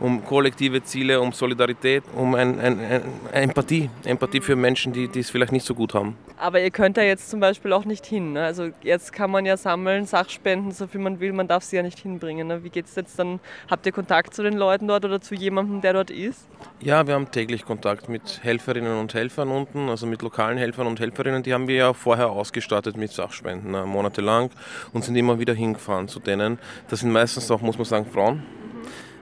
um 0.00 0.24
kollektive 0.24 0.82
Ziele, 0.82 1.20
um 1.20 1.32
Solidarität, 1.32 2.02
um 2.16 2.34
ein, 2.34 2.58
ein, 2.58 2.80
ein 2.80 3.02
Empathie. 3.32 3.90
Empathie 4.04 4.40
für 4.40 4.56
Menschen, 4.56 4.92
die, 4.92 5.08
die 5.08 5.20
es 5.20 5.30
vielleicht 5.30 5.52
nicht 5.52 5.66
so 5.66 5.74
gut 5.74 5.94
haben. 5.94 6.16
Aber 6.38 6.60
ihr 6.60 6.70
könnt 6.70 6.96
da 6.96 7.02
jetzt 7.02 7.28
zum 7.28 7.38
Beispiel 7.38 7.72
auch 7.72 7.84
nicht 7.84 8.06
hin. 8.06 8.32
Ne? 8.32 8.44
Also 8.44 8.70
jetzt 8.82 9.12
kann 9.12 9.30
man 9.30 9.44
ja 9.44 9.56
sammeln, 9.56 10.06
Sachspenden, 10.06 10.72
so 10.72 10.86
viel 10.86 11.00
man 11.00 11.20
will, 11.20 11.32
man 11.32 11.46
darf 11.46 11.62
sie 11.64 11.76
ja 11.76 11.82
nicht 11.82 11.98
hinbringen. 11.98 12.48
Ne? 12.48 12.64
Wie 12.64 12.70
geht 12.70 12.86
es 12.86 12.94
jetzt 12.94 13.18
dann? 13.18 13.40
Habt 13.70 13.84
ihr 13.84 13.92
Kontakt 13.92 14.34
zu 14.34 14.42
den 14.42 14.54
Leuten 14.54 14.88
dort 14.88 15.04
oder 15.04 15.20
zu 15.20 15.34
jemandem, 15.34 15.82
der 15.82 15.92
dort 15.92 16.10
ist? 16.10 16.48
Ja, 16.80 17.06
wir 17.06 17.14
haben 17.14 17.30
täglich 17.30 17.66
Kontakt 17.66 18.08
mit 18.08 18.40
Helferinnen 18.42 18.98
und 18.98 19.12
Helfern 19.12 19.50
unten, 19.50 19.90
also 19.90 20.06
mit 20.06 20.22
lokalen 20.22 20.56
Helfern 20.56 20.86
und 20.86 20.98
Helferinnen. 20.98 21.42
Die 21.42 21.52
haben 21.52 21.68
wir 21.68 21.76
ja 21.76 21.92
vorher 21.92 22.30
ausgestattet 22.30 22.96
mit 22.96 23.12
Sachspenden, 23.12 23.70
ne? 23.70 23.84
monatelang 23.84 24.50
und 24.94 25.04
sind 25.04 25.16
immer 25.16 25.38
wieder 25.38 25.52
hingefahren 25.52 26.08
zu 26.08 26.20
denen. 26.20 26.58
Das 26.88 27.00
sind 27.00 27.12
meistens 27.12 27.50
auch, 27.50 27.60
muss 27.60 27.76
man 27.76 27.84
sagen, 27.84 28.06
Frauen 28.06 28.42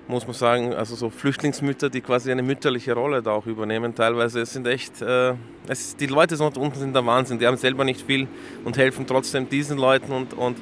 muss 0.08 0.26
man 0.26 0.34
sagen, 0.34 0.72
also 0.72 0.96
so 0.96 1.10
Flüchtlingsmütter, 1.10 1.90
die 1.90 2.00
quasi 2.00 2.32
eine 2.32 2.43
mütterliche 2.43 2.94
Rolle 2.94 3.22
da 3.22 3.32
auch 3.32 3.46
übernehmen. 3.46 3.94
Teilweise 3.94 4.40
es 4.40 4.55
sind 4.55 4.66
echt, 4.66 5.02
äh, 5.02 5.34
es, 5.69 5.96
die 5.96 6.06
Leute 6.06 6.37
dort 6.37 6.56
unten 6.56 6.78
sind 6.78 6.94
der 6.94 7.05
Wahnsinn. 7.05 7.38
Die 7.38 7.46
haben 7.46 7.58
selber 7.58 7.84
nicht 7.84 8.06
viel 8.06 8.26
und 8.64 8.78
helfen 8.78 9.06
trotzdem 9.06 9.49
diesen 9.49 9.76
Leuten 9.76 10.12
und, 10.12 10.32
und 10.32 10.56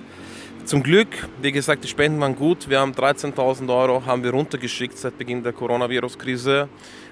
zum 0.64 0.82
Glück, 0.82 1.28
wie 1.40 1.52
gesagt, 1.52 1.84
die 1.84 1.88
Spenden 1.88 2.20
waren 2.20 2.34
gut. 2.34 2.68
Wir 2.68 2.80
haben 2.80 2.90
13.000 2.90 3.68
Euro 3.72 4.04
haben 4.04 4.24
wir 4.24 4.32
runtergeschickt 4.32 4.98
seit 4.98 5.16
Beginn 5.16 5.44
der 5.44 5.52
Coronavirus-Krise. 5.52 6.68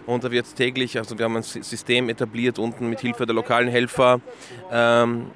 Und 0.06 0.24
da 0.24 0.30
wird 0.32 0.56
täglich, 0.56 0.98
also 0.98 1.16
wir 1.16 1.24
haben 1.24 1.36
ein 1.36 1.44
System 1.44 2.08
etabliert 2.08 2.58
unten 2.58 2.90
mit 2.90 3.00
Hilfe 3.00 3.26
der 3.26 3.34
lokalen 3.34 3.68
Helfer. 3.68 4.20
Ähm, 4.72 5.26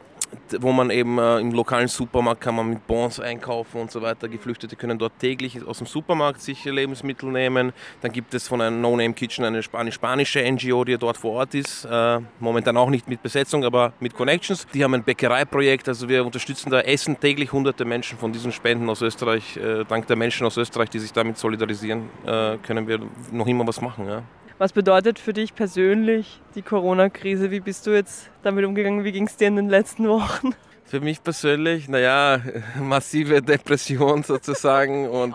wo 0.60 0.72
man 0.72 0.90
eben 0.90 1.18
äh, 1.18 1.38
im 1.38 1.52
lokalen 1.52 1.88
Supermarkt 1.88 2.40
kann 2.40 2.54
man 2.54 2.68
mit 2.70 2.86
Bons 2.86 3.20
einkaufen 3.20 3.80
und 3.80 3.90
so 3.90 4.02
weiter. 4.02 4.28
Geflüchtete 4.28 4.76
können 4.76 4.98
dort 4.98 5.18
täglich 5.18 5.64
aus 5.66 5.78
dem 5.78 5.86
Supermarkt 5.86 6.40
sich 6.40 6.64
Lebensmittel 6.64 7.30
nehmen. 7.30 7.72
Dann 8.00 8.12
gibt 8.12 8.34
es 8.34 8.48
von 8.48 8.60
einem 8.60 8.80
No 8.80 8.96
Name 8.96 9.14
Kitchen 9.14 9.44
eine, 9.44 9.60
eine 9.72 9.92
spanische 9.92 10.40
NGO, 10.40 10.84
die 10.84 10.96
dort 10.98 11.16
vor 11.16 11.32
Ort 11.32 11.54
ist. 11.54 11.84
Äh, 11.84 12.20
momentan 12.40 12.76
auch 12.76 12.90
nicht 12.90 13.08
mit 13.08 13.22
Besetzung, 13.22 13.64
aber 13.64 13.92
mit 14.00 14.14
Connections. 14.14 14.66
Die 14.72 14.84
haben 14.84 14.94
ein 14.94 15.04
Bäckereiprojekt, 15.04 15.88
also 15.88 16.08
wir 16.08 16.24
unterstützen 16.24 16.70
da 16.70 16.80
Essen 16.80 17.18
täglich 17.18 17.52
hunderte 17.52 17.84
Menschen 17.84 18.18
von 18.18 18.32
diesen 18.32 18.52
Spenden 18.52 18.88
aus 18.88 19.02
Österreich. 19.02 19.56
Äh, 19.56 19.84
dank 19.84 20.06
der 20.06 20.16
Menschen 20.16 20.46
aus 20.46 20.56
Österreich, 20.56 20.90
die 20.90 20.98
sich 20.98 21.12
damit 21.12 21.38
solidarisieren, 21.38 22.10
äh, 22.26 22.56
können 22.58 22.86
wir 22.86 23.00
noch 23.32 23.46
immer 23.46 23.66
was 23.66 23.80
machen. 23.80 24.06
Ja. 24.06 24.22
Was 24.58 24.72
bedeutet 24.72 25.20
für 25.20 25.32
dich 25.32 25.54
persönlich 25.54 26.40
die 26.56 26.62
Corona-Krise? 26.62 27.52
Wie 27.52 27.60
bist 27.60 27.86
du 27.86 27.92
jetzt 27.92 28.28
damit 28.42 28.64
umgegangen? 28.64 29.04
Wie 29.04 29.12
ging 29.12 29.28
es 29.28 29.36
dir 29.36 29.46
in 29.46 29.54
den 29.54 29.68
letzten 29.68 30.08
Wochen? 30.08 30.52
Für 30.88 31.00
mich 31.00 31.22
persönlich, 31.22 31.86
naja, 31.86 32.40
massive 32.80 33.42
Depression 33.42 34.22
sozusagen 34.22 35.06
und 35.10 35.34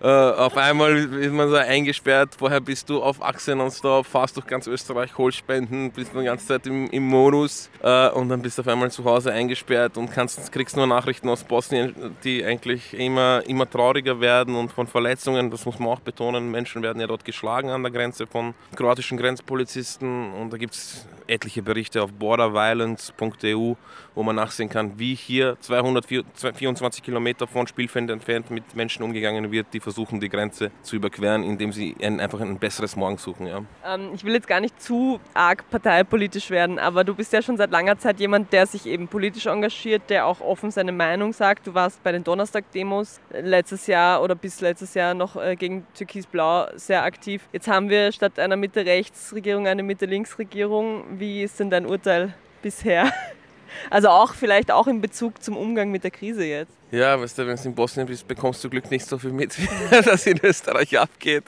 äh, 0.00 0.06
auf 0.06 0.56
einmal 0.56 0.96
ist 0.96 1.32
man 1.32 1.48
so 1.48 1.56
eingesperrt. 1.56 2.36
Vorher 2.38 2.60
bist 2.60 2.88
du 2.88 3.02
auf 3.02 3.20
Achse 3.20 3.56
nonstop, 3.56 4.06
fahrst 4.06 4.36
durch 4.36 4.46
ganz 4.46 4.68
Österreich, 4.68 5.18
holst 5.18 5.38
Spenden, 5.38 5.90
bist 5.90 6.12
die 6.14 6.22
ganze 6.22 6.46
Zeit 6.46 6.68
im, 6.68 6.88
im 6.90 7.02
Modus 7.02 7.68
äh, 7.82 8.10
und 8.10 8.28
dann 8.28 8.42
bist 8.42 8.58
du 8.58 8.62
auf 8.62 8.68
einmal 8.68 8.92
zu 8.92 9.04
Hause 9.04 9.32
eingesperrt 9.32 9.96
und 9.96 10.12
kannst, 10.12 10.52
kriegst 10.52 10.76
nur 10.76 10.86
Nachrichten 10.86 11.28
aus 11.28 11.42
Bosnien, 11.42 12.16
die 12.22 12.44
eigentlich 12.44 12.94
immer, 12.94 13.42
immer 13.46 13.68
trauriger 13.68 14.20
werden 14.20 14.54
und 14.54 14.70
von 14.70 14.86
Verletzungen, 14.86 15.50
das 15.50 15.66
muss 15.66 15.80
man 15.80 15.88
auch 15.88 16.00
betonen. 16.00 16.52
Menschen 16.52 16.82
werden 16.82 17.00
ja 17.00 17.08
dort 17.08 17.24
geschlagen 17.24 17.70
an 17.70 17.82
der 17.82 17.90
Grenze 17.90 18.28
von 18.28 18.54
kroatischen 18.76 19.18
Grenzpolizisten 19.18 20.32
und 20.32 20.52
da 20.52 20.58
gibt 20.58 20.74
es 20.74 21.06
etliche 21.26 21.62
Berichte 21.62 22.02
auf 22.02 22.12
borderviolence.eu, 22.12 23.74
wo 24.14 24.22
man 24.22 24.36
nachsehen 24.36 24.68
kann, 24.68 24.98
wie 24.98 25.14
hier 25.14 25.56
224 25.60 27.02
Kilometer 27.02 27.46
von 27.46 27.66
Spielfeld 27.66 28.10
entfernt 28.10 28.50
mit 28.50 28.74
Menschen 28.74 29.02
umgegangen 29.02 29.50
wird, 29.50 29.66
die 29.72 29.80
versuchen, 29.80 30.20
die 30.20 30.28
Grenze 30.28 30.70
zu 30.82 30.96
überqueren, 30.96 31.42
indem 31.42 31.72
sie 31.72 31.96
ein, 32.02 32.20
einfach 32.20 32.40
ein 32.40 32.58
besseres 32.58 32.96
Morgen 32.96 33.18
suchen. 33.18 33.46
Ja. 33.46 33.62
Ähm, 33.84 34.10
ich 34.14 34.24
will 34.24 34.34
jetzt 34.34 34.48
gar 34.48 34.60
nicht 34.60 34.80
zu 34.80 35.20
arg 35.34 35.68
parteipolitisch 35.70 36.50
werden, 36.50 36.78
aber 36.78 37.04
du 37.04 37.14
bist 37.14 37.32
ja 37.32 37.42
schon 37.42 37.56
seit 37.56 37.70
langer 37.70 37.98
Zeit 37.98 38.20
jemand, 38.20 38.52
der 38.52 38.66
sich 38.66 38.86
eben 38.86 39.08
politisch 39.08 39.46
engagiert, 39.46 40.02
der 40.08 40.26
auch 40.26 40.40
offen 40.40 40.70
seine 40.70 40.92
Meinung 40.92 41.32
sagt. 41.32 41.66
Du 41.66 41.74
warst 41.74 42.02
bei 42.02 42.12
den 42.12 42.24
Donnerstag-Demos 42.24 43.20
letztes 43.30 43.86
Jahr 43.86 44.22
oder 44.22 44.34
bis 44.34 44.60
letztes 44.60 44.94
Jahr 44.94 45.14
noch 45.14 45.36
äh, 45.36 45.56
gegen 45.56 45.86
Türkis-Blau 45.94 46.68
sehr 46.76 47.02
aktiv. 47.04 47.48
Jetzt 47.52 47.68
haben 47.68 47.88
wir 47.88 48.12
statt 48.12 48.38
einer 48.38 48.56
Mitte-Rechts-Regierung 48.56 49.66
eine 49.66 49.82
Mitte-Links-Regierung. 49.82 51.18
Wie 51.18 51.42
ist 51.42 51.60
denn 51.60 51.70
dein 51.70 51.86
Urteil 51.86 52.34
bisher? 52.62 53.12
Also 53.90 54.08
auch 54.08 54.34
vielleicht 54.34 54.70
auch 54.70 54.86
in 54.86 55.00
Bezug 55.00 55.42
zum 55.42 55.56
Umgang 55.56 55.90
mit 55.90 56.04
der 56.04 56.10
Krise 56.10 56.44
jetzt. 56.44 56.72
Ja, 56.92 57.18
weißt 57.18 57.38
du, 57.38 57.46
wenn 57.46 57.56
du 57.56 57.62
in 57.64 57.74
Bosnien 57.74 58.06
bist, 58.06 58.28
bekommst 58.28 58.62
du 58.62 58.68
Glück 58.68 58.90
nicht 58.90 59.06
so 59.06 59.16
viel 59.16 59.32
mit, 59.32 59.58
wie 59.90 60.02
das 60.02 60.26
in 60.26 60.38
Österreich 60.42 60.98
abgeht. 60.98 61.44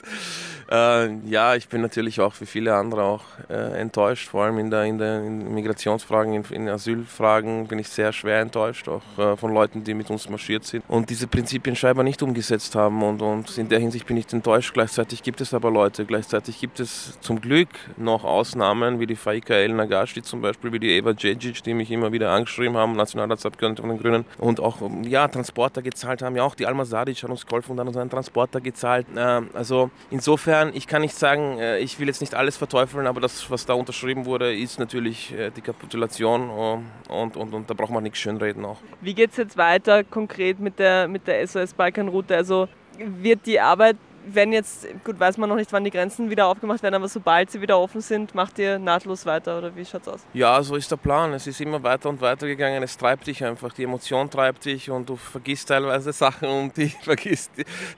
Äh, 0.69 1.13
ja, 1.27 1.53
ich 1.53 1.67
bin 1.67 1.81
natürlich 1.81 2.19
auch 2.19 2.33
wie 2.39 2.47
viele 2.47 2.73
andere 2.73 3.03
auch 3.03 3.23
äh, 3.49 3.79
enttäuscht, 3.79 4.29
vor 4.29 4.45
allem 4.45 4.57
in 4.57 4.71
der, 4.71 4.83
in 4.85 4.97
der 4.97 5.19
in 5.19 5.53
Migrationsfragen, 5.53 6.33
in, 6.33 6.43
in, 6.45 6.69
Asylfragen 6.69 7.67
bin 7.67 7.77
ich 7.77 7.87
sehr 7.87 8.11
schwer 8.11 8.41
enttäuscht, 8.41 8.89
auch 8.89 9.03
äh, 9.19 9.37
von 9.37 9.53
Leuten, 9.53 9.83
die 9.83 9.93
mit 9.93 10.09
uns 10.09 10.27
marschiert 10.27 10.65
sind 10.65 10.83
und 10.87 11.11
diese 11.11 11.27
Prinzipien 11.27 11.75
scheinbar 11.75 12.03
nicht 12.03 12.23
umgesetzt 12.23 12.73
haben 12.73 13.03
und, 13.03 13.21
und 13.21 13.55
in 13.59 13.69
der 13.69 13.77
Hinsicht 13.79 14.07
bin 14.07 14.17
ich 14.17 14.31
enttäuscht. 14.33 14.73
Gleichzeitig 14.73 15.21
gibt 15.21 15.39
es 15.39 15.53
aber 15.53 15.69
Leute, 15.69 16.03
gleichzeitig 16.03 16.59
gibt 16.59 16.79
es 16.79 17.19
zum 17.21 17.41
Glück 17.41 17.69
noch 17.97 18.23
Ausnahmen, 18.23 18.99
wie 18.99 19.05
die 19.05 19.15
Faika 19.15 19.53
El 19.53 19.73
Nagashi 19.73 20.23
zum 20.23 20.41
Beispiel, 20.41 20.71
wie 20.71 20.79
die 20.79 20.97
Eva 20.97 21.13
Djedzic, 21.13 21.61
die 21.61 21.75
mich 21.75 21.91
immer 21.91 22.11
wieder 22.11 22.31
angeschrieben 22.31 22.75
haben, 22.75 22.93
Nationalratsabgeordnete 22.93 23.83
von 23.83 23.91
den 23.91 23.99
Grünen 23.99 24.25
und 24.39 24.59
auch 24.59 24.79
ja, 25.03 25.27
Transporter 25.35 25.81
gezahlt 25.81 26.21
haben. 26.21 26.35
Ja, 26.35 26.43
auch 26.43 26.55
die 26.55 26.65
Alma 26.65 26.85
Sadic 26.85 27.21
hat 27.21 27.29
uns 27.29 27.45
geholfen 27.45 27.71
und 27.73 27.79
hat 27.79 27.87
uns 27.87 27.97
einen 27.97 28.09
Transporter 28.09 28.61
gezahlt. 28.61 29.05
Äh, 29.15 29.41
also 29.53 29.89
insofern, 30.09 30.71
ich 30.73 30.87
kann 30.87 31.01
nicht 31.01 31.15
sagen, 31.15 31.59
äh, 31.59 31.79
ich 31.79 31.99
will 31.99 32.07
jetzt 32.07 32.21
nicht 32.21 32.35
alles 32.35 32.57
verteufeln, 32.57 33.05
aber 33.07 33.21
das, 33.21 33.49
was 33.51 33.65
da 33.65 33.73
unterschrieben 33.73 34.25
wurde, 34.25 34.55
ist 34.55 34.79
natürlich 34.79 35.33
äh, 35.33 35.51
die 35.51 35.61
Kapitulation 35.61 36.49
und, 36.49 37.37
und, 37.37 37.53
und 37.53 37.69
da 37.69 37.73
braucht 37.73 37.91
man 37.91 38.03
nichts 38.03 38.19
schönreden 38.19 38.63
auch. 38.65 38.77
Wie 39.01 39.13
geht 39.13 39.31
es 39.31 39.37
jetzt 39.37 39.57
weiter 39.57 40.03
konkret 40.03 40.59
mit 40.59 40.79
der, 40.79 41.07
mit 41.07 41.27
der 41.27 41.45
SOS-Balkanroute? 41.45 42.35
Also 42.35 42.67
wird 42.97 43.45
die 43.45 43.59
Arbeit 43.59 43.97
wenn 44.25 44.53
jetzt, 44.53 44.87
gut, 45.03 45.19
weiß 45.19 45.37
man 45.37 45.49
noch 45.49 45.55
nicht, 45.55 45.71
wann 45.73 45.83
die 45.83 45.91
Grenzen 45.91 46.29
wieder 46.29 46.47
aufgemacht 46.47 46.81
werden, 46.83 46.95
aber 46.95 47.07
sobald 47.07 47.51
sie 47.51 47.61
wieder 47.61 47.79
offen 47.79 48.01
sind, 48.01 48.33
macht 48.33 48.59
ihr 48.59 48.79
nahtlos 48.79 49.25
weiter 49.25 49.57
oder 49.57 49.75
wie 49.75 49.85
schaut 49.85 50.01
es 50.03 50.07
aus? 50.07 50.19
Ja, 50.33 50.61
so 50.63 50.75
ist 50.75 50.89
der 50.91 50.97
Plan. 50.97 51.33
Es 51.33 51.47
ist 51.47 51.61
immer 51.61 51.81
weiter 51.83 52.09
und 52.09 52.21
weiter 52.21 52.47
gegangen. 52.47 52.81
Es 52.83 52.97
treibt 52.97 53.27
dich 53.27 53.43
einfach. 53.43 53.73
Die 53.73 53.83
Emotion 53.83 54.29
treibt 54.29 54.65
dich 54.65 54.89
und 54.89 55.09
du 55.09 55.15
vergisst 55.15 55.69
teilweise 55.69 56.11
Sachen 56.13 56.47
und 56.47 56.77
die 56.77 56.89
vergisst 56.89 57.51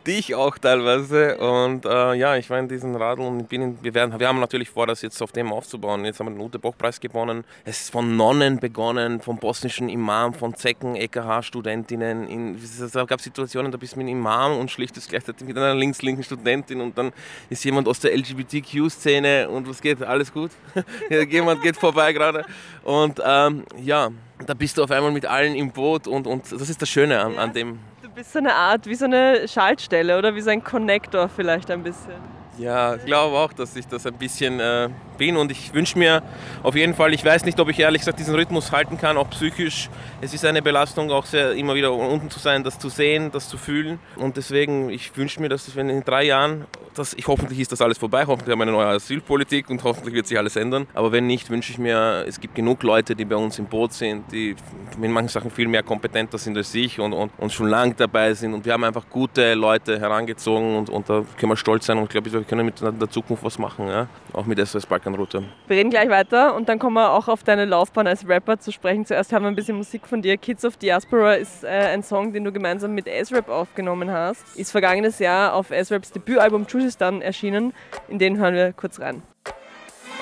dich 0.05 0.35
auch 0.35 0.57
teilweise. 0.57 1.37
Und 1.37 1.85
äh, 1.85 2.13
ja, 2.15 2.35
ich 2.35 2.49
war 2.49 2.59
in 2.59 2.67
diesen 2.67 2.95
Radl 2.95 3.21
und 3.21 3.51
in, 3.51 3.81
wir, 3.81 3.93
werden, 3.93 4.19
wir 4.19 4.27
haben 4.27 4.39
natürlich 4.39 4.69
vor, 4.69 4.87
das 4.87 5.01
jetzt 5.01 5.21
auf 5.21 5.31
dem 5.31 5.51
aufzubauen. 5.51 6.03
Jetzt 6.05 6.19
haben 6.19 6.27
wir 6.27 6.33
den 6.33 6.41
Ute-Bock-Preis 6.41 6.99
gewonnen. 6.99 7.43
Es 7.63 7.81
ist 7.81 7.91
von 7.91 8.15
Nonnen 8.15 8.59
begonnen, 8.59 9.21
vom 9.21 9.37
bosnischen 9.37 9.89
Imam, 9.89 10.33
von 10.33 10.55
Zecken, 10.55 10.95
EKH-Studentinnen. 10.95 12.55
Es 12.55 12.93
gab 12.93 13.21
Situationen, 13.21 13.71
da 13.71 13.77
bist 13.77 13.93
du 13.93 13.99
mit 13.99 14.07
einem 14.07 14.19
Imam 14.19 14.57
und 14.57 14.71
schlichtest 14.71 15.09
gleichzeitig 15.09 15.47
mit 15.47 15.57
einer 15.57 15.75
links-links 15.75 16.16
linken 16.17 16.23
Studentin 16.23 16.81
und 16.81 16.97
dann 16.97 17.11
ist 17.49 17.63
jemand 17.63 17.87
aus 17.87 17.99
der 17.99 18.15
LGBTQ-Szene 18.15 19.49
und 19.49 19.67
was 19.69 19.81
geht? 19.81 20.01
Alles 20.03 20.31
gut? 20.31 20.51
jemand 21.29 21.61
geht 21.61 21.77
vorbei 21.77 22.13
gerade. 22.13 22.45
Und 22.83 23.21
ähm, 23.23 23.63
ja, 23.81 24.09
da 24.45 24.53
bist 24.53 24.77
du 24.77 24.83
auf 24.83 24.91
einmal 24.91 25.11
mit 25.11 25.25
allen 25.25 25.55
im 25.55 25.71
Boot 25.71 26.07
und, 26.07 26.27
und 26.27 26.51
das 26.51 26.69
ist 26.69 26.81
das 26.81 26.89
Schöne 26.89 27.19
an, 27.19 27.37
an 27.37 27.53
dem. 27.53 27.79
Du 28.01 28.09
bist 28.09 28.33
so 28.33 28.39
eine 28.39 28.53
Art, 28.53 28.85
wie 28.85 28.95
so 28.95 29.05
eine 29.05 29.47
Schaltstelle 29.47 30.17
oder 30.17 30.33
wie 30.35 30.41
so 30.41 30.49
ein 30.49 30.63
Connector 30.63 31.29
vielleicht 31.29 31.69
ein 31.71 31.83
bisschen. 31.83 32.37
Ja, 32.57 32.95
ich 32.95 33.05
glaube 33.05 33.37
auch, 33.37 33.53
dass 33.53 33.75
ich 33.75 33.87
das 33.87 34.05
ein 34.07 34.15
bisschen 34.15 34.59
äh, 34.59 34.89
bin 35.17 35.37
und 35.37 35.51
ich 35.51 35.73
wünsche 35.73 35.97
mir 35.97 36.23
auf 36.63 36.75
jeden 36.75 36.93
Fall, 36.93 37.13
ich 37.13 37.23
weiß 37.23 37.45
nicht, 37.45 37.59
ob 37.59 37.69
ich 37.69 37.79
ehrlich 37.79 38.01
gesagt 38.01 38.19
diesen 38.19 38.35
Rhythmus 38.35 38.71
halten 38.71 38.97
kann, 38.97 39.17
auch 39.17 39.29
psychisch. 39.29 39.89
Es 40.21 40.33
ist 40.33 40.45
eine 40.45 40.61
Belastung, 40.61 41.11
auch 41.11 41.25
sehr 41.25 41.53
immer 41.53 41.75
wieder 41.75 41.93
unten 41.93 42.29
zu 42.29 42.39
sein, 42.39 42.63
das 42.63 42.79
zu 42.79 42.89
sehen, 42.89 43.31
das 43.31 43.49
zu 43.49 43.57
fühlen 43.57 43.99
und 44.15 44.37
deswegen, 44.37 44.89
ich 44.89 45.15
wünsche 45.17 45.41
mir, 45.41 45.49
dass 45.49 45.75
wenn 45.75 45.89
in 45.89 46.03
drei 46.03 46.23
Jahren, 46.23 46.65
das, 46.95 47.13
ich, 47.13 47.27
hoffentlich 47.27 47.59
ist 47.59 47.71
das 47.71 47.81
alles 47.81 47.97
vorbei, 47.97 48.25
hoffentlich 48.25 48.51
haben 48.51 48.59
wir 48.59 48.63
eine 48.63 48.71
neue 48.71 48.87
Asylpolitik 48.87 49.69
und 49.69 49.83
hoffentlich 49.83 50.13
wird 50.13 50.27
sich 50.27 50.37
alles 50.37 50.55
ändern, 50.55 50.87
aber 50.93 51.11
wenn 51.11 51.27
nicht, 51.27 51.49
wünsche 51.49 51.71
ich 51.71 51.77
mir, 51.77 52.25
es 52.27 52.39
gibt 52.39 52.55
genug 52.55 52.83
Leute, 52.83 53.15
die 53.15 53.25
bei 53.25 53.35
uns 53.35 53.59
im 53.59 53.65
Boot 53.65 53.93
sind, 53.93 54.31
die 54.31 54.55
in 55.01 55.11
manchen 55.11 55.29
Sachen 55.29 55.51
viel 55.51 55.67
mehr 55.67 55.83
kompetenter 55.83 56.37
sind 56.37 56.57
als 56.57 56.73
ich 56.73 56.99
und, 56.99 57.13
und, 57.13 57.31
und 57.37 57.51
schon 57.51 57.67
lange 57.67 57.93
dabei 57.93 58.33
sind 58.33 58.53
und 58.53 58.65
wir 58.65 58.73
haben 58.73 58.83
einfach 58.83 59.09
gute 59.09 59.53
Leute 59.53 59.99
herangezogen 59.99 60.75
und, 60.75 60.89
und 60.89 61.09
da 61.09 61.23
können 61.37 61.51
wir 61.51 61.57
stolz 61.57 61.85
sein 61.85 61.97
und 61.97 62.09
glaube 62.09 62.27
ich, 62.27 62.33
wir 62.33 62.43
können 62.43 62.65
mit 62.65 62.81
der 62.81 63.09
Zukunft 63.09 63.43
was 63.43 63.59
machen, 63.59 63.87
ja? 63.87 64.07
auch 64.33 64.45
mit 64.45 64.65
SOS 64.65 64.85
Balkanroute. 65.07 65.43
Wir 65.67 65.77
reden 65.77 65.89
gleich 65.89 66.09
weiter 66.09 66.55
und 66.55 66.69
dann 66.69 66.79
kommen 66.79 66.95
wir 66.95 67.11
auch 67.11 67.27
auf 67.27 67.43
deine 67.43 67.65
Laufbahn 67.65 68.07
als 68.07 68.27
Rapper 68.27 68.59
zu 68.59 68.71
sprechen. 68.71 69.05
Zuerst 69.05 69.31
haben 69.33 69.43
wir 69.43 69.49
ein 69.49 69.55
bisschen 69.55 69.77
Musik 69.77 70.07
von 70.07 70.21
dir. 70.21 70.37
Kids 70.37 70.65
of 70.65 70.77
Diaspora 70.77 71.35
ist 71.35 71.63
äh, 71.63 71.67
ein 71.67 72.03
Song, 72.03 72.33
den 72.33 72.43
du 72.43 72.51
gemeinsam 72.51 72.93
mit 72.93 73.07
S-Rap 73.07 73.49
aufgenommen 73.49 74.11
hast. 74.11 74.43
Ist 74.55 74.71
vergangenes 74.71 75.19
Jahr 75.19 75.53
auf 75.53 75.71
S-Raps 75.71 76.11
Debütalbum 76.11 76.67
Chusistan 76.67 77.21
erschienen. 77.21 77.73
In 78.07 78.19
den 78.19 78.37
hören 78.37 78.55
wir 78.55 78.73
kurz 78.73 78.99
rein. 78.99 79.21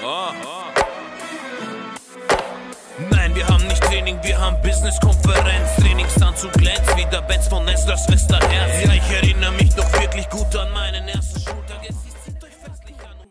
Oh, 0.04 0.08
oh. 0.08 0.82
Nein, 3.10 3.36
wir 3.36 3.46
haben 3.48 3.66
nicht 3.68 3.84
Training, 3.84 4.18
wir 4.24 4.40
haben 4.40 4.56
Business-Konferenz. 4.62 5.76
Trainingsstand 5.82 6.38
zu 6.38 6.48
Glänz, 6.50 6.96
wie 6.96 7.06
der 7.12 7.22
Bands 7.22 7.48
von 7.48 7.66
Nestlers 7.66 8.10
Westerherz. 8.10 8.86
Ja, 8.86 8.94
ich 8.94 9.16
erinnere 9.16 9.52
mich 9.54 9.76
noch 9.76 9.92
wirklich 10.00 10.30
gut 10.30 10.56
an 10.56 10.72
meinen 10.72 11.08
ersten. 11.08 11.45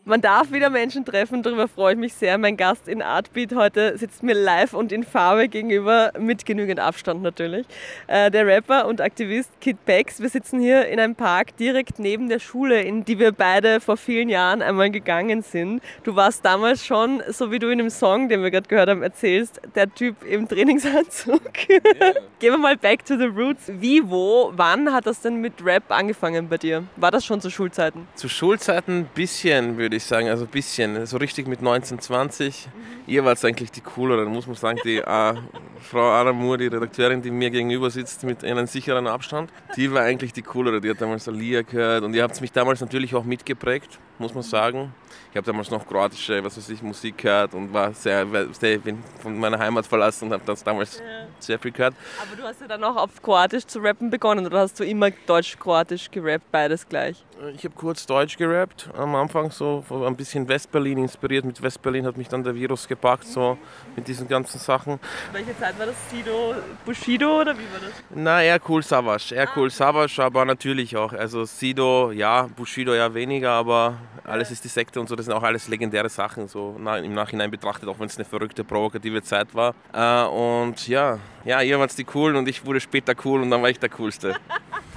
Man 0.06 0.20
darf 0.20 0.52
wieder 0.52 0.68
Menschen 0.68 1.06
treffen, 1.06 1.42
darüber 1.42 1.66
freue 1.66 1.94
ich 1.94 1.98
mich 1.98 2.12
sehr. 2.12 2.36
Mein 2.36 2.58
Gast 2.58 2.88
in 2.88 3.00
Artbeat 3.00 3.54
heute 3.54 3.96
sitzt 3.96 4.22
mir 4.22 4.34
live 4.34 4.74
und 4.74 4.92
in 4.92 5.02
Farbe 5.02 5.48
gegenüber, 5.48 6.12
mit 6.18 6.44
genügend 6.44 6.78
Abstand 6.78 7.22
natürlich. 7.22 7.66
Äh, 8.06 8.30
der 8.30 8.46
Rapper 8.46 8.86
und 8.86 9.00
Aktivist 9.00 9.50
Kid 9.62 9.82
Bex. 9.86 10.20
Wir 10.20 10.28
sitzen 10.28 10.60
hier 10.60 10.88
in 10.88 11.00
einem 11.00 11.14
Park 11.14 11.56
direkt 11.56 12.00
neben 12.00 12.28
der 12.28 12.38
Schule, 12.38 12.82
in 12.82 13.06
die 13.06 13.18
wir 13.18 13.32
beide 13.32 13.80
vor 13.80 13.96
vielen 13.96 14.28
Jahren 14.28 14.60
einmal 14.60 14.90
gegangen 14.90 15.40
sind. 15.40 15.82
Du 16.02 16.14
warst 16.14 16.44
damals 16.44 16.84
schon, 16.84 17.22
so 17.28 17.50
wie 17.50 17.58
du 17.58 17.70
in 17.70 17.78
dem 17.78 17.88
Song, 17.88 18.28
den 18.28 18.42
wir 18.42 18.50
gerade 18.50 18.68
gehört 18.68 18.90
haben, 18.90 19.02
erzählst, 19.02 19.58
der 19.74 19.90
Typ 19.94 20.22
im 20.24 20.46
Trainingsanzug. 20.46 21.40
Yeah. 21.66 22.14
Gehen 22.40 22.52
wir 22.52 22.58
mal 22.58 22.76
back 22.76 23.04
to 23.06 23.16
the 23.16 23.24
roots. 23.24 23.62
Wie, 23.68 24.02
wo, 24.04 24.52
wann 24.54 24.92
hat 24.92 25.06
das 25.06 25.20
denn 25.22 25.40
mit 25.40 25.64
Rap 25.64 25.84
angefangen 25.88 26.48
bei 26.48 26.58
dir? 26.58 26.84
War 26.96 27.10
das 27.10 27.24
schon 27.24 27.40
zu 27.40 27.50
Schulzeiten? 27.50 28.06
Zu 28.16 28.28
Schulzeiten 28.28 29.00
ein 29.00 29.08
bisschen, 29.14 29.78
würde 29.78 29.93
würde 29.94 29.98
ich 29.98 30.04
sagen, 30.06 30.28
also 30.28 30.44
ein 30.44 30.50
bisschen, 30.50 31.06
so 31.06 31.18
richtig 31.18 31.46
mit 31.46 31.60
1920. 31.60 32.66
Mhm. 32.66 32.80
Ihr 33.06 33.24
wart 33.24 33.44
eigentlich 33.44 33.70
die 33.70 33.80
coolere, 33.80 34.24
muss 34.26 34.48
man 34.48 34.56
sagen, 34.56 34.80
die 34.84 34.96
äh, 34.96 35.34
Frau 35.80 36.32
Moore, 36.32 36.58
die 36.58 36.66
Redakteurin, 36.66 37.22
die 37.22 37.30
mir 37.30 37.50
gegenüber 37.50 37.90
sitzt 37.90 38.24
mit 38.24 38.42
einem 38.42 38.66
sicheren 38.66 39.06
Abstand, 39.06 39.52
die 39.76 39.92
war 39.92 40.02
eigentlich 40.02 40.32
die 40.32 40.42
coolere, 40.42 40.80
die 40.80 40.90
hat 40.90 41.00
damals 41.00 41.28
Alia 41.28 41.62
gehört 41.62 42.02
und 42.02 42.12
ihr 42.14 42.24
habt 42.24 42.40
mich 42.40 42.50
damals 42.50 42.80
natürlich 42.80 43.14
auch 43.14 43.22
mitgeprägt, 43.22 44.00
muss 44.18 44.34
man 44.34 44.42
sagen. 44.42 44.92
Ich 45.34 45.36
habe 45.36 45.46
damals 45.46 45.68
noch 45.68 45.84
kroatische, 45.84 46.44
was 46.44 46.56
weiß 46.56 46.68
ich, 46.68 46.80
Musik 46.80 47.18
gehört 47.18 47.54
und 47.54 47.72
war 47.72 47.92
sehr, 47.92 48.24
sehr 48.52 48.78
bin 48.78 49.02
von 49.20 49.36
meiner 49.36 49.58
Heimat 49.58 49.84
verlassen 49.84 50.26
und 50.26 50.32
habe 50.32 50.44
das 50.46 50.62
damals 50.62 51.00
ja. 51.00 51.26
sehr 51.40 51.58
viel 51.58 51.72
gehört. 51.72 51.96
Aber 52.22 52.36
du 52.40 52.44
hast 52.44 52.60
ja 52.60 52.68
dann 52.68 52.84
auch 52.84 52.94
auf 52.94 53.20
Kroatisch 53.20 53.66
zu 53.66 53.80
rappen 53.80 54.10
begonnen 54.10 54.46
oder 54.46 54.60
hast 54.60 54.78
du 54.78 54.84
immer 54.84 55.10
Deutsch-Kroatisch 55.10 56.08
gerappt, 56.12 56.52
beides 56.52 56.88
gleich? 56.88 57.24
Ich 57.56 57.64
habe 57.64 57.74
kurz 57.74 58.06
Deutsch 58.06 58.36
gerappt, 58.36 58.88
am 58.96 59.16
Anfang 59.16 59.50
so 59.50 59.84
ein 59.90 60.14
bisschen 60.14 60.46
Westberlin 60.48 60.98
inspiriert. 60.98 61.44
Mit 61.44 61.60
Westberlin 61.60 62.06
hat 62.06 62.16
mich 62.16 62.28
dann 62.28 62.44
der 62.44 62.54
Virus 62.54 62.86
gepackt, 62.86 63.26
so 63.26 63.58
mit 63.96 64.06
diesen 64.06 64.28
ganzen 64.28 64.60
Sachen. 64.60 65.00
Welche 65.32 65.58
Zeit 65.58 65.76
war 65.80 65.86
das? 65.86 65.96
Sido, 66.10 66.54
Bushido 66.84 67.40
oder 67.40 67.54
wie 67.58 67.64
war 67.72 67.80
das? 67.80 67.92
Na, 68.14 68.40
eher 68.40 68.60
cool 68.68 68.84
Savage, 68.84 69.34
eher 69.34 69.48
cool 69.56 69.68
Savage, 69.68 70.22
aber 70.22 70.44
natürlich 70.44 70.96
auch. 70.96 71.12
Also 71.12 71.44
Sido, 71.44 72.12
ja, 72.12 72.42
Bushido 72.54 72.94
ja 72.94 73.12
weniger, 73.12 73.50
aber 73.50 73.98
alles 74.22 74.52
ist 74.52 74.62
die 74.62 74.68
Sekte 74.68 75.00
und 75.00 75.08
so, 75.08 75.16
das 75.24 75.32
sind 75.32 75.42
auch 75.42 75.42
alles 75.42 75.68
legendäre 75.68 76.10
Sachen, 76.10 76.48
so 76.48 76.76
im 76.76 77.14
Nachhinein 77.14 77.50
betrachtet, 77.50 77.88
auch 77.88 77.98
wenn 77.98 78.06
es 78.06 78.16
eine 78.16 78.26
verrückte, 78.26 78.62
provokative 78.62 79.22
Zeit 79.22 79.54
war. 79.54 79.74
Äh, 79.92 80.28
und 80.28 80.86
ja, 80.86 81.18
ja, 81.46 81.62
ihr 81.62 81.78
wart 81.78 81.96
die 81.96 82.04
coolen 82.04 82.36
und 82.36 82.46
ich 82.46 82.66
wurde 82.66 82.78
später 82.78 83.14
cool 83.24 83.40
und 83.40 83.50
dann 83.50 83.62
war 83.62 83.70
ich 83.70 83.78
der 83.78 83.88
Coolste. 83.88 84.36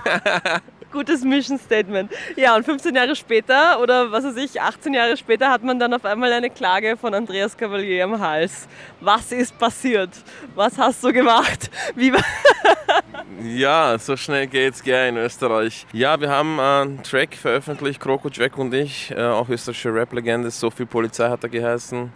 Gutes 0.91 1.24
Mission 1.24 1.60
Statement. 1.60 2.12
Ja, 2.36 2.56
und 2.56 2.63
15 2.63 2.96
Jahre 2.96 3.15
später 3.15 3.79
oder 3.82 4.12
was 4.12 4.24
weiß 4.24 4.38
ich, 4.38 4.62
18 4.62 4.94
Jahre 4.94 5.17
später 5.17 5.50
hat 5.50 5.63
man 5.63 5.79
dann 5.79 5.94
auf 5.94 6.06
einmal 6.06 6.32
eine 6.32 6.50
Klage 6.50 6.96
von 6.98 7.13
Andreas 7.13 7.58
Cavalier 7.58 8.06
am 8.06 8.20
Hals. 8.20 8.67
Was 9.01 9.32
ist 9.32 9.58
passiert? 9.58 10.12
Was 10.56 10.77
hast 10.77 11.03
du 11.03 11.12
gemacht? 11.12 11.70
Wie 11.96 12.13
ja, 13.44 13.98
so 14.00 14.17
schnell 14.17 14.48
geht's 14.48 14.82
gerne 14.82 15.10
in 15.10 15.25
Österreich. 15.25 15.86
Ja, 15.94 16.20
wir 16.20 16.29
haben 16.29 16.60
einen 16.60 17.03
Track 17.03 17.36
veröffentlicht, 17.36 18.00
Kroko 18.00 18.29
Jack 18.29 18.58
und 18.58 18.74
ich, 18.74 19.12
äh, 19.12 19.22
auch 19.22 19.50
österreichische 19.50 19.94
Rap-Legende, 19.94 20.50
so 20.50 20.72
viel 20.72 20.86
Polizei 20.86 21.29
hat 21.29 21.44
er 21.44 21.50
geheißen. 21.50 22.12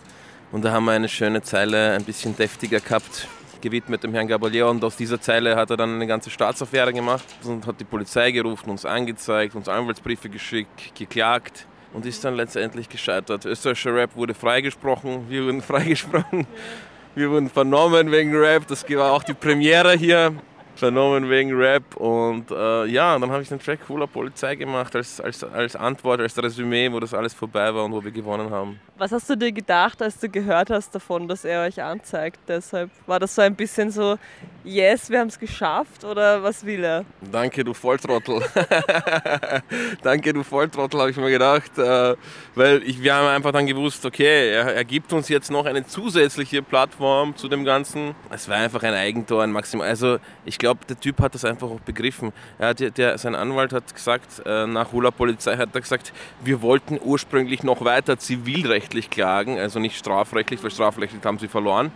Und 0.52 0.66
da 0.66 0.72
haben 0.72 0.86
wir 0.86 0.94
eine 0.94 1.10
schöne 1.10 1.42
Zeile, 1.42 1.92
ein 1.92 2.04
bisschen 2.04 2.36
deftiger 2.36 2.80
gehabt 2.80 3.28
gewidmet 3.62 4.04
dem 4.04 4.14
Herrn 4.14 4.28
Gabalier 4.28 4.68
und 4.68 4.84
aus 4.84 4.98
dieser 4.98 5.22
Zeile 5.22 5.56
hat 5.56 5.70
er 5.70 5.78
dann 5.78 5.96
eine 5.96 6.08
ganze 6.08 6.30
Staatsaffäre 6.30 6.94
gemacht 6.94 7.26
und 7.44 7.66
hat 7.66 7.80
die 7.80 7.86
Polizei 7.86 8.32
gerufen, 8.32 8.70
uns 8.70 8.86
angezeigt, 8.86 9.56
uns 9.56 9.70
Anwaltsbriefe 9.70 10.30
geschickt, 10.30 10.96
geklagt 10.96 11.68
und 11.94 12.06
ist 12.06 12.24
dann 12.24 12.36
letztendlich 12.36 12.90
gescheitert. 12.90 13.46
Österreichischer 13.46 13.96
Rap 13.96 14.16
wurde 14.16 14.34
freigesprochen, 14.34 15.30
wir 15.30 15.46
wurden 15.46 15.62
freigesprochen, 15.62 16.48
wir 17.16 17.30
wurden 17.30 17.50
vernommen 17.50 18.12
wegen 18.12 18.36
Rap, 18.36 18.68
das 18.68 18.90
war 18.90 19.12
auch 19.12 19.24
die 19.24 19.34
Premiere 19.34 19.94
hier 19.94 20.34
vernommen 20.82 21.30
wegen 21.30 21.54
Rap. 21.56 21.96
Und 21.96 22.50
äh, 22.50 22.86
ja, 22.88 23.18
dann 23.20 23.30
habe 23.32 23.44
ich 23.44 23.50
den 23.50 23.60
Track 23.60 23.86
Cooler 23.86 24.08
Polizei 24.08 24.56
gemacht 24.56 24.96
als, 24.96 25.22
als, 25.22 25.44
als 25.44 25.76
Antwort, 25.76 26.20
als 26.20 26.36
Resümee, 26.42 26.92
wo 26.92 27.00
das 27.00 27.14
alles 27.14 27.36
vorbei 27.36 27.74
war 27.74 27.86
und 27.86 27.92
wo 27.92 28.04
wir 28.04 28.12
gewonnen 28.12 28.50
haben. 28.50 28.80
Was 28.98 29.12
hast 29.12 29.30
du 29.30 29.36
dir 29.36 29.52
gedacht, 29.52 30.02
als 30.02 30.20
du 30.20 30.28
gehört 30.28 30.72
hast 30.72 30.94
davon, 30.96 31.28
dass 31.28 31.46
er 31.46 31.66
euch 31.68 31.82
anzeigt? 31.82 32.40
Deshalb 32.48 32.90
war 33.06 33.20
das 33.20 33.36
so 33.36 33.44
ein 33.44 33.56
bisschen 33.56 33.92
so, 33.92 34.18
yes, 34.64 35.10
wir 35.10 35.20
haben 35.20 35.28
es 35.28 35.38
geschafft 35.40 36.04
oder 36.04 36.42
was 36.42 36.66
will 36.66 36.84
er? 36.84 37.06
Danke, 37.32 37.64
du 37.64 37.74
Volltrottel. 37.74 38.42
Danke, 40.04 40.34
du 40.34 40.44
Volltrottel, 40.44 41.00
habe 41.00 41.12
ich 41.12 41.18
mir 41.18 41.30
gedacht. 41.30 41.78
Äh, 41.78 42.16
weil 42.56 42.82
ich, 42.84 43.02
wir 43.02 43.14
haben 43.14 43.28
einfach 43.28 43.52
dann 43.52 43.68
gewusst, 43.68 44.06
okay, 44.06 44.52
er, 44.52 44.76
er 44.76 44.86
gibt 44.86 45.14
uns 45.14 45.30
jetzt 45.30 45.52
noch 45.52 45.66
eine 45.66 45.86
zusätzliche 45.86 46.62
Plattform 46.62 47.36
zu 47.36 47.48
dem 47.48 47.66
Ganzen. 47.66 48.16
Es 48.32 48.50
war 48.50 48.58
einfach 48.58 48.84
ein 48.84 48.94
Eigentor, 48.94 49.44
ein 49.44 49.52
Maximal. 49.52 49.88
Also 49.88 50.18
ich 50.46 50.58
glaube, 50.58 50.71
glaube, 50.72 50.86
der 50.88 51.00
Typ 51.00 51.20
hat 51.20 51.36
das 51.36 51.44
einfach 51.44 51.70
auch 51.70 51.80
begriffen. 51.82 52.32
Er 52.58 52.74
der, 52.74 52.92
der, 52.92 53.18
sein 53.18 53.36
Anwalt 53.36 53.74
hat 53.74 53.94
gesagt, 53.94 54.42
äh, 54.46 54.66
nach 54.68 54.92
Hula 54.94 55.12
Polizei 55.12 55.58
hat 55.58 55.70
er 55.74 55.82
gesagt, 55.82 56.14
wir 56.44 56.62
wollten 56.62 57.00
ursprünglich 57.04 57.64
noch 57.64 57.84
weiter 57.84 58.18
zivilrechtlich 58.18 59.10
klagen, 59.10 59.60
also 59.60 59.80
nicht 59.80 59.98
strafrechtlich, 59.98 60.64
weil 60.64 60.72
strafrechtlich 60.72 61.24
haben 61.26 61.40
sie 61.40 61.50
verloren. 61.50 61.92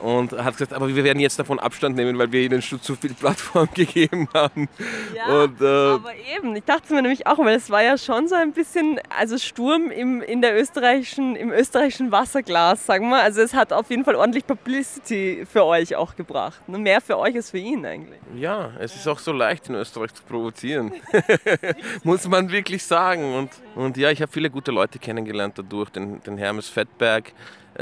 Und 0.00 0.32
hat 0.32 0.56
gesagt, 0.56 0.72
aber 0.72 0.94
wir 0.94 1.04
werden 1.04 1.20
jetzt 1.20 1.38
davon 1.38 1.58
Abstand 1.58 1.96
nehmen, 1.96 2.18
weil 2.18 2.32
wir 2.32 2.42
ihnen 2.42 2.62
schon 2.62 2.80
zu 2.80 2.96
viel 2.96 3.14
Plattform 3.14 3.68
gegeben 3.74 4.28
haben. 4.34 4.68
Ja, 5.14 5.42
und, 5.42 5.60
äh, 5.60 5.64
aber 5.64 6.12
eben, 6.36 6.56
ich 6.56 6.64
dachte 6.64 6.94
mir 6.94 7.02
nämlich 7.02 7.26
auch, 7.26 7.38
weil 7.38 7.56
es 7.56 7.70
war 7.70 7.82
ja 7.82 7.98
schon 7.98 8.28
so 8.28 8.34
ein 8.34 8.52
bisschen, 8.52 9.00
also 9.16 9.38
Sturm 9.38 9.90
im, 9.90 10.22
in 10.22 10.42
der 10.42 10.58
österreichischen, 10.58 11.36
im 11.36 11.50
österreichischen 11.50 12.10
Wasserglas, 12.10 12.86
sagen 12.86 13.08
wir. 13.10 13.22
Also 13.22 13.40
es 13.42 13.54
hat 13.54 13.72
auf 13.72 13.90
jeden 13.90 14.04
Fall 14.04 14.16
ordentlich 14.16 14.46
Publicity 14.46 15.44
für 15.50 15.64
euch 15.64 15.96
auch 15.96 16.16
gebracht. 16.16 16.66
Ne? 16.68 16.78
Mehr 16.78 17.00
für 17.00 17.18
euch 17.18 17.34
als 17.36 17.50
für 17.50 17.58
ihn 17.58 17.84
eigentlich. 17.84 18.20
Ja, 18.34 18.72
es 18.78 18.96
ist 18.96 19.06
auch 19.06 19.18
so 19.18 19.32
leicht 19.32 19.68
in 19.68 19.74
Österreich 19.74 20.14
zu 20.14 20.22
provozieren. 20.22 20.92
Muss 22.04 22.26
man 22.26 22.50
wirklich 22.50 22.82
sagen. 22.84 23.34
Und, 23.34 23.50
und 23.74 23.96
ja, 23.96 24.10
ich 24.10 24.22
habe 24.22 24.32
viele 24.32 24.50
gute 24.50 24.70
Leute 24.70 24.98
kennengelernt 24.98 25.58
dadurch, 25.58 25.90
den, 25.90 26.22
den 26.22 26.38
Hermes 26.38 26.68
Fettberg, 26.68 27.32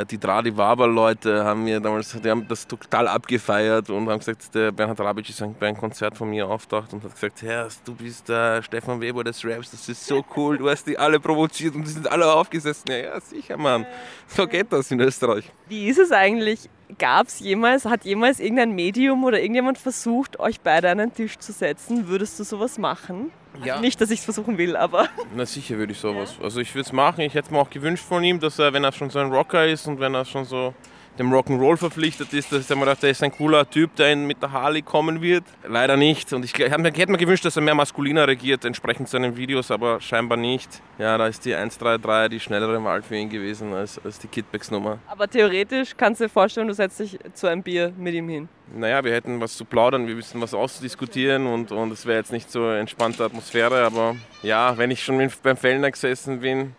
die 0.05 0.19
Tradi 0.19 0.57
Waber-Leute 0.57 1.45
haben 1.45 1.65
mir 1.65 1.81
damals, 1.81 2.13
die 2.13 2.31
haben 2.31 2.47
das 2.49 2.67
total 2.67 3.09
abgefeiert 3.09 3.91
und 3.91 4.09
haben 4.09 4.19
gesagt, 4.19 4.55
der 4.55 4.73
Bernhard 4.73 5.01
Rabic 5.01 5.29
ist 5.29 5.43
bei 5.59 5.69
einem 5.69 5.77
Konzert 5.77 6.17
von 6.17 6.31
mir 6.31 6.49
auftaucht 6.49 6.93
und 6.93 7.05
hat 7.05 7.15
gesagt, 7.15 7.43
Herr, 7.43 7.69
du 7.85 7.95
bist 7.95 8.29
der 8.29 8.63
Stefan 8.63 9.01
Weber 9.01 9.25
des 9.25 9.45
Raps, 9.45 9.71
das 9.71 9.89
ist 9.89 10.07
so 10.07 10.25
cool, 10.37 10.59
du 10.59 10.69
hast 10.69 10.87
die 10.87 10.99
alle 10.99 11.21
provoziert 11.21 11.75
und 11.75 11.85
die 11.85 11.91
sind 11.91 12.11
alle 12.11 12.33
aufgesessen. 12.33 12.91
Ja, 12.91 12.97
ja 12.97 13.21
sicher, 13.21 13.57
Mann. 13.57 13.87
So 14.27 14.47
geht 14.47 14.73
das 14.73 14.91
in 14.91 15.01
Österreich. 15.01 15.51
Wie 15.69 15.89
ist 15.89 15.99
es 15.99 16.13
eigentlich? 16.13 16.69
Gab 16.99 17.27
es 17.27 17.41
jemals, 17.41 17.85
hat 17.85 18.05
jemals 18.05 18.41
irgendein 18.41 18.75
Medium 18.75 19.25
oder 19.25 19.41
irgendjemand 19.41 19.77
versucht, 19.77 20.41
euch 20.41 20.61
beide 20.61 20.91
an 20.91 21.01
einen 21.01 21.13
Tisch 21.13 21.39
zu 21.39 21.53
setzen? 21.53 22.09
Würdest 22.09 22.39
du 22.41 22.45
sowas 22.45 22.79
machen? 22.79 23.31
Also 23.61 23.67
ja. 23.67 23.81
Nicht, 23.81 24.01
dass 24.01 24.11
ich 24.11 24.21
es 24.21 24.25
versuchen 24.25 24.59
will, 24.59 24.77
aber. 24.77 25.09
Na 25.35 25.45
sicher 25.47 25.77
würde 25.77 25.93
ich 25.93 25.99
sowas. 25.99 26.37
Ja. 26.39 26.45
Also 26.45 26.61
ich 26.61 26.75
würde 26.75 26.87
es 26.87 26.93
machen. 26.93 27.21
Ich 27.23 27.35
hätte 27.35 27.47
es 27.47 27.51
mir 27.51 27.59
auch 27.59 27.71
gewünscht 27.71 28.05
von 28.05 28.23
ihm, 28.23 28.41
dass 28.41 28.59
er, 28.59 28.73
wenn 28.73 28.85
er 28.85 28.93
schon 28.93 29.11
so 29.11 29.19
ein 29.19 29.33
Rocker 29.33 29.67
ist 29.67 29.87
und 29.87 30.01
wenn 30.01 30.15
er 30.15 30.25
schon 30.25 30.45
so 30.45 30.75
dem 31.19 31.33
Rock'n'Roll 31.33 31.77
verpflichtet 31.77 32.33
ist, 32.33 32.53
dass 32.53 32.63
ich 32.63 32.77
mir 32.77 32.81
gedacht, 32.81 33.05
er 33.05 33.11
ist 33.11 33.23
ein 33.23 33.33
cooler 33.33 33.69
Typ, 33.69 33.95
der 33.97 34.17
mit 34.17 34.41
der 34.43 34.53
Harley 34.53 34.83
kommen 34.83 35.21
wird. 35.21 35.45
Leider 35.67 35.97
nicht. 35.97 36.33
Und 36.33 36.45
ich 36.45 36.55
hätte 36.55 36.79
mir 36.79 37.19
gewünscht, 37.19 37.45
dass 37.45 37.57
er 37.57 37.63
mehr 37.63 37.75
maskuliner 37.75 38.27
regiert, 38.27 38.65
entsprechend 38.65 39.09
seinen 39.09 39.37
Videos, 39.37 39.71
aber 39.71 40.01
scheinbar 40.01 40.39
nicht. 40.39 40.81
Ja, 40.99 41.19
da 41.19 41.27
ist 41.27 41.45
die 41.45 41.55
133 41.55 42.39
die 42.39 42.41
schnellere 42.41 42.83
Wahl 42.85 43.03
für 43.03 43.17
ihn 43.17 43.29
gewesen 43.29 43.73
als, 43.75 44.01
als 44.05 44.19
die 44.19 44.29
Kidbacks-Nummer. 44.29 44.99
Aber 45.09 45.29
theoretisch 45.29 45.97
kannst 45.97 46.21
du 46.21 46.25
dir 46.25 46.31
vorstellen, 46.31 46.69
du 46.69 46.75
setzt 46.75 47.01
dich 47.01 47.19
zu 47.35 47.47
einem 47.49 47.63
Bier 47.63 47.93
mit 47.97 48.15
ihm 48.15 48.29
hin. 48.29 48.49
Naja, 48.75 49.03
wir 49.03 49.13
hätten 49.13 49.41
was 49.41 49.57
zu 49.57 49.65
plaudern, 49.65 50.07
wir 50.07 50.17
wissen 50.17 50.41
was 50.41 50.55
auszudiskutieren 50.55 51.47
und, 51.47 51.73
und 51.73 51.91
es 51.91 52.07
wäre 52.07 52.19
jetzt 52.19 52.33
nicht 52.33 52.51
so 52.51 52.71
entspannte 52.71 53.25
Atmosphäre, 53.25 53.85
aber 53.85 54.17
ja, 54.43 54.77
wenn 54.77 54.91
ich 54.91 55.03
schon 55.03 55.31
beim 55.43 55.57
Fellner 55.57 55.91
gesessen 55.91 56.41
bin, 56.41 56.75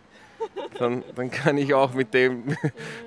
dann, 0.78 1.04
dann 1.14 1.30
kann 1.30 1.58
ich 1.58 1.74
auch 1.74 1.92
mit 1.92 2.14
dem, 2.14 2.56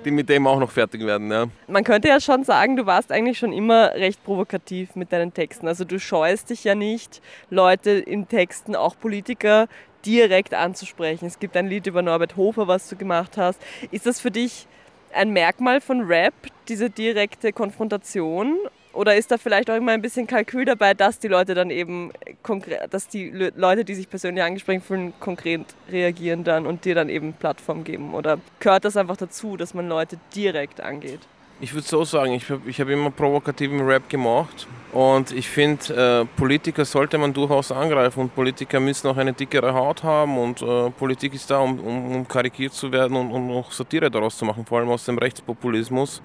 mit 0.04 0.28
dem 0.28 0.46
auch 0.46 0.58
noch 0.58 0.70
fertig 0.70 1.04
werden. 1.04 1.30
Ja. 1.30 1.46
Man 1.66 1.84
könnte 1.84 2.08
ja 2.08 2.20
schon 2.20 2.44
sagen, 2.44 2.76
du 2.76 2.86
warst 2.86 3.10
eigentlich 3.12 3.38
schon 3.38 3.52
immer 3.52 3.92
recht 3.94 4.22
provokativ 4.24 4.94
mit 4.96 5.12
deinen 5.12 5.34
Texten. 5.34 5.68
Also 5.68 5.84
du 5.84 5.98
scheust 5.98 6.50
dich 6.50 6.64
ja 6.64 6.74
nicht, 6.74 7.20
Leute 7.50 7.90
in 7.90 8.28
Texten, 8.28 8.76
auch 8.76 8.98
Politiker, 8.98 9.68
direkt 10.06 10.54
anzusprechen. 10.54 11.26
Es 11.26 11.38
gibt 11.38 11.56
ein 11.56 11.66
Lied 11.66 11.86
über 11.86 12.02
Norbert 12.02 12.36
Hofer, 12.36 12.68
was 12.68 12.88
du 12.88 12.96
gemacht 12.96 13.36
hast. 13.36 13.60
Ist 13.90 14.06
das 14.06 14.20
für 14.20 14.30
dich 14.30 14.66
ein 15.12 15.30
Merkmal 15.30 15.80
von 15.80 16.02
Rap, 16.02 16.34
diese 16.68 16.90
direkte 16.90 17.52
Konfrontation? 17.52 18.58
Oder 18.94 19.16
ist 19.16 19.30
da 19.30 19.38
vielleicht 19.38 19.70
auch 19.70 19.76
immer 19.76 19.92
ein 19.92 20.02
bisschen 20.02 20.26
Kalkül 20.26 20.64
dabei, 20.64 20.94
dass 20.94 21.18
die 21.18 21.28
Leute 21.28 21.54
dann 21.54 21.70
eben 21.70 22.12
konkret, 22.42 22.92
dass 22.94 23.08
die 23.08 23.30
Leute, 23.30 23.84
die 23.84 23.94
sich 23.94 24.08
persönlich 24.08 24.42
angesprochen 24.44 24.80
fühlen, 24.80 25.12
konkret 25.18 25.62
reagieren 25.90 26.44
dann 26.44 26.64
und 26.66 26.84
dir 26.84 26.94
dann 26.94 27.08
eben 27.08 27.32
Plattform 27.32 27.82
geben? 27.82 28.14
Oder 28.14 28.38
gehört 28.60 28.84
das 28.84 28.96
einfach 28.96 29.16
dazu, 29.16 29.56
dass 29.56 29.74
man 29.74 29.88
Leute 29.88 30.18
direkt 30.34 30.80
angeht? 30.80 31.20
Ich 31.60 31.72
würde 31.72 31.86
so 31.86 32.04
sagen, 32.04 32.32
ich 32.32 32.50
habe 32.50 32.70
hab 32.70 32.88
immer 32.88 33.10
provokativen 33.10 33.80
Rap 33.80 34.08
gemacht 34.08 34.66
und 34.92 35.30
ich 35.30 35.48
finde, 35.48 36.24
äh, 36.24 36.36
Politiker 36.36 36.84
sollte 36.84 37.16
man 37.16 37.32
durchaus 37.32 37.70
angreifen 37.70 38.20
und 38.20 38.34
Politiker 38.34 38.80
müssen 38.80 39.08
auch 39.08 39.16
eine 39.16 39.32
dickere 39.32 39.72
Haut 39.72 40.02
haben 40.02 40.36
und 40.36 40.62
äh, 40.62 40.90
Politik 40.90 41.32
ist 41.34 41.50
da, 41.50 41.60
um, 41.60 41.78
um, 41.78 42.16
um, 42.16 42.28
karikiert 42.28 42.72
zu 42.72 42.90
werden 42.90 43.16
und 43.16 43.30
um 43.30 43.52
auch 43.52 43.70
Satire 43.70 44.10
daraus 44.10 44.36
zu 44.36 44.44
machen, 44.44 44.66
vor 44.66 44.80
allem 44.80 44.88
aus 44.88 45.04
dem 45.04 45.16
Rechtspopulismus. 45.16 46.20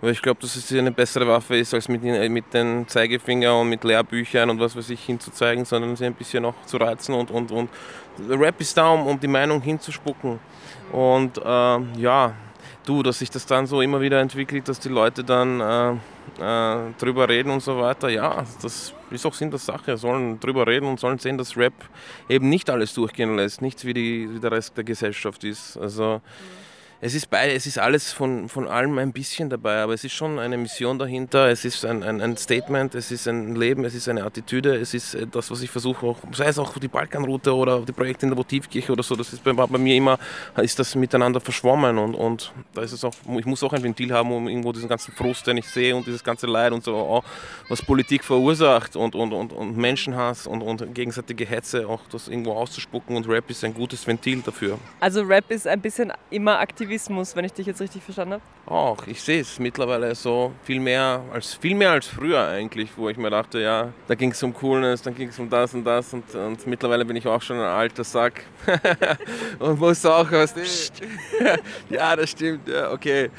Weil 0.00 0.12
ich 0.12 0.22
glaube, 0.22 0.40
dass 0.40 0.56
es 0.56 0.72
eine 0.72 0.90
bessere 0.90 1.26
Waffe 1.26 1.56
ist, 1.56 1.74
als 1.74 1.88
mit, 1.88 2.02
mit 2.02 2.54
den 2.54 2.88
Zeigefinger 2.88 3.58
und 3.58 3.68
mit 3.68 3.84
Lehrbüchern 3.84 4.48
und 4.48 4.58
was 4.58 4.74
weiß 4.74 4.88
ich 4.90 5.04
hinzuzeigen, 5.04 5.64
sondern 5.66 5.94
sie 5.94 6.06
ein 6.06 6.14
bisschen 6.14 6.42
noch 6.42 6.54
zu 6.64 6.78
reizen 6.78 7.14
und, 7.14 7.30
und, 7.30 7.52
und 7.52 7.68
Rap 8.28 8.60
ist 8.60 8.76
da, 8.76 8.88
um, 8.90 9.06
um 9.06 9.20
die 9.20 9.28
Meinung 9.28 9.60
hinzuspucken. 9.60 10.38
Und 10.90 11.36
äh, 11.36 12.00
ja, 12.00 12.34
du, 12.86 13.02
dass 13.02 13.18
sich 13.18 13.30
das 13.30 13.44
dann 13.44 13.66
so 13.66 13.82
immer 13.82 14.00
wieder 14.00 14.20
entwickelt, 14.20 14.68
dass 14.68 14.80
die 14.80 14.88
Leute 14.88 15.22
dann 15.22 15.60
äh, 15.60 15.92
äh, 16.40 16.92
drüber 16.98 17.28
reden 17.28 17.50
und 17.50 17.62
so 17.62 17.78
weiter. 17.78 18.08
Ja, 18.08 18.44
das 18.62 18.94
ist 19.10 19.26
auch 19.26 19.34
Sinn 19.34 19.50
der 19.50 19.58
Sache. 19.58 19.98
Sollen 19.98 20.40
drüber 20.40 20.66
reden 20.66 20.86
und 20.86 20.98
sollen 20.98 21.18
sehen, 21.18 21.36
dass 21.36 21.58
Rap 21.58 21.74
eben 22.28 22.48
nicht 22.48 22.70
alles 22.70 22.94
durchgehen 22.94 23.36
lässt, 23.36 23.60
nicht 23.60 23.84
wie, 23.84 23.92
die, 23.92 24.28
wie 24.32 24.40
der 24.40 24.52
Rest 24.52 24.76
der 24.78 24.84
Gesellschaft 24.84 25.44
ist. 25.44 25.76
Also. 25.76 26.22
Mhm 26.24 26.59
es 27.02 27.14
ist 27.14 27.30
beide, 27.30 27.54
es 27.54 27.66
ist 27.66 27.78
alles 27.78 28.12
von, 28.12 28.48
von 28.50 28.68
allem 28.68 28.98
ein 28.98 29.12
bisschen 29.12 29.48
dabei, 29.48 29.82
aber 29.82 29.94
es 29.94 30.04
ist 30.04 30.12
schon 30.12 30.38
eine 30.38 30.58
Mission 30.58 30.98
dahinter, 30.98 31.48
es 31.48 31.64
ist 31.64 31.86
ein, 31.86 32.02
ein, 32.02 32.20
ein 32.20 32.36
Statement, 32.36 32.94
es 32.94 33.10
ist 33.10 33.26
ein 33.26 33.56
Leben, 33.56 33.86
es 33.86 33.94
ist 33.94 34.06
eine 34.08 34.22
Attitüde, 34.22 34.76
es 34.76 34.92
ist 34.92 35.16
das, 35.32 35.50
was 35.50 35.62
ich 35.62 35.70
versuche, 35.70 36.04
auch, 36.04 36.18
sei 36.32 36.48
es 36.48 36.58
auch 36.58 36.76
die 36.76 36.88
Balkanroute 36.88 37.54
oder 37.54 37.80
die 37.80 37.92
Projekte 37.92 38.26
in 38.26 38.30
der 38.30 38.36
Votivkirche 38.36 38.92
oder 38.92 39.02
so, 39.02 39.16
das 39.16 39.32
ist 39.32 39.42
bei, 39.42 39.52
bei 39.54 39.78
mir 39.78 39.96
immer, 39.96 40.18
ist 40.58 40.78
das 40.78 40.94
miteinander 40.94 41.40
verschwommen 41.40 41.96
und, 41.96 42.14
und 42.14 42.52
da 42.74 42.82
ist 42.82 42.92
es 42.92 43.02
auch, 43.02 43.14
ich 43.38 43.46
muss 43.46 43.62
auch 43.62 43.72
ein 43.72 43.82
Ventil 43.82 44.12
haben, 44.12 44.30
um 44.30 44.46
irgendwo 44.46 44.72
diesen 44.72 44.88
ganzen 44.88 45.14
Frust, 45.14 45.46
den 45.46 45.56
ich 45.56 45.68
sehe 45.68 45.96
und 45.96 46.06
dieses 46.06 46.22
ganze 46.22 46.46
Leid 46.46 46.72
und 46.72 46.84
so, 46.84 46.96
auch, 46.96 47.24
was 47.70 47.80
Politik 47.80 48.24
verursacht 48.24 48.94
und, 48.94 49.14
und, 49.14 49.32
und, 49.32 49.54
und 49.54 49.74
Menschenhass 49.74 50.46
und, 50.46 50.60
und 50.60 50.94
gegenseitige 50.94 51.46
Hetze 51.46 51.88
auch 51.88 52.02
das 52.12 52.28
irgendwo 52.28 52.52
auszuspucken 52.52 53.16
und 53.16 53.26
Rap 53.26 53.48
ist 53.48 53.64
ein 53.64 53.72
gutes 53.72 54.06
Ventil 54.06 54.42
dafür. 54.42 54.78
Also 55.00 55.22
Rap 55.22 55.50
ist 55.50 55.66
ein 55.66 55.80
bisschen 55.80 56.12
immer 56.30 56.58
aktiv 56.58 56.89
Aktivismus, 56.90 57.36
wenn 57.36 57.44
ich 57.44 57.52
dich 57.52 57.68
jetzt 57.68 57.80
richtig 57.80 58.02
verstanden 58.02 58.34
habe? 58.34 58.42
Auch, 58.66 59.06
ich 59.06 59.22
sehe 59.22 59.40
es 59.40 59.60
mittlerweile 59.60 60.12
so 60.16 60.52
viel 60.64 60.80
mehr 60.80 61.22
als 61.32 61.54
viel 61.54 61.76
mehr 61.76 61.92
als 61.92 62.08
früher 62.08 62.48
eigentlich, 62.48 62.90
wo 62.96 63.08
ich 63.08 63.16
mir 63.16 63.30
dachte, 63.30 63.60
ja, 63.60 63.92
da 64.08 64.16
ging 64.16 64.32
es 64.32 64.42
um 64.42 64.52
Coolness, 64.52 65.00
dann 65.02 65.14
ging 65.14 65.28
es 65.28 65.38
um 65.38 65.48
das 65.48 65.72
und 65.72 65.84
das 65.84 66.12
und, 66.12 66.34
und, 66.34 66.66
mittlerweile 66.66 67.04
bin 67.04 67.14
ich 67.14 67.28
auch 67.28 67.40
schon 67.40 67.58
ein 67.58 67.66
alter 67.66 68.02
Sack 68.02 68.42
und 69.60 69.78
muss 69.78 70.04
auch 70.04 70.32
was. 70.32 70.52
ja, 71.90 72.16
das 72.16 72.30
stimmt, 72.30 72.68
ja, 72.68 72.90
okay. 72.90 73.30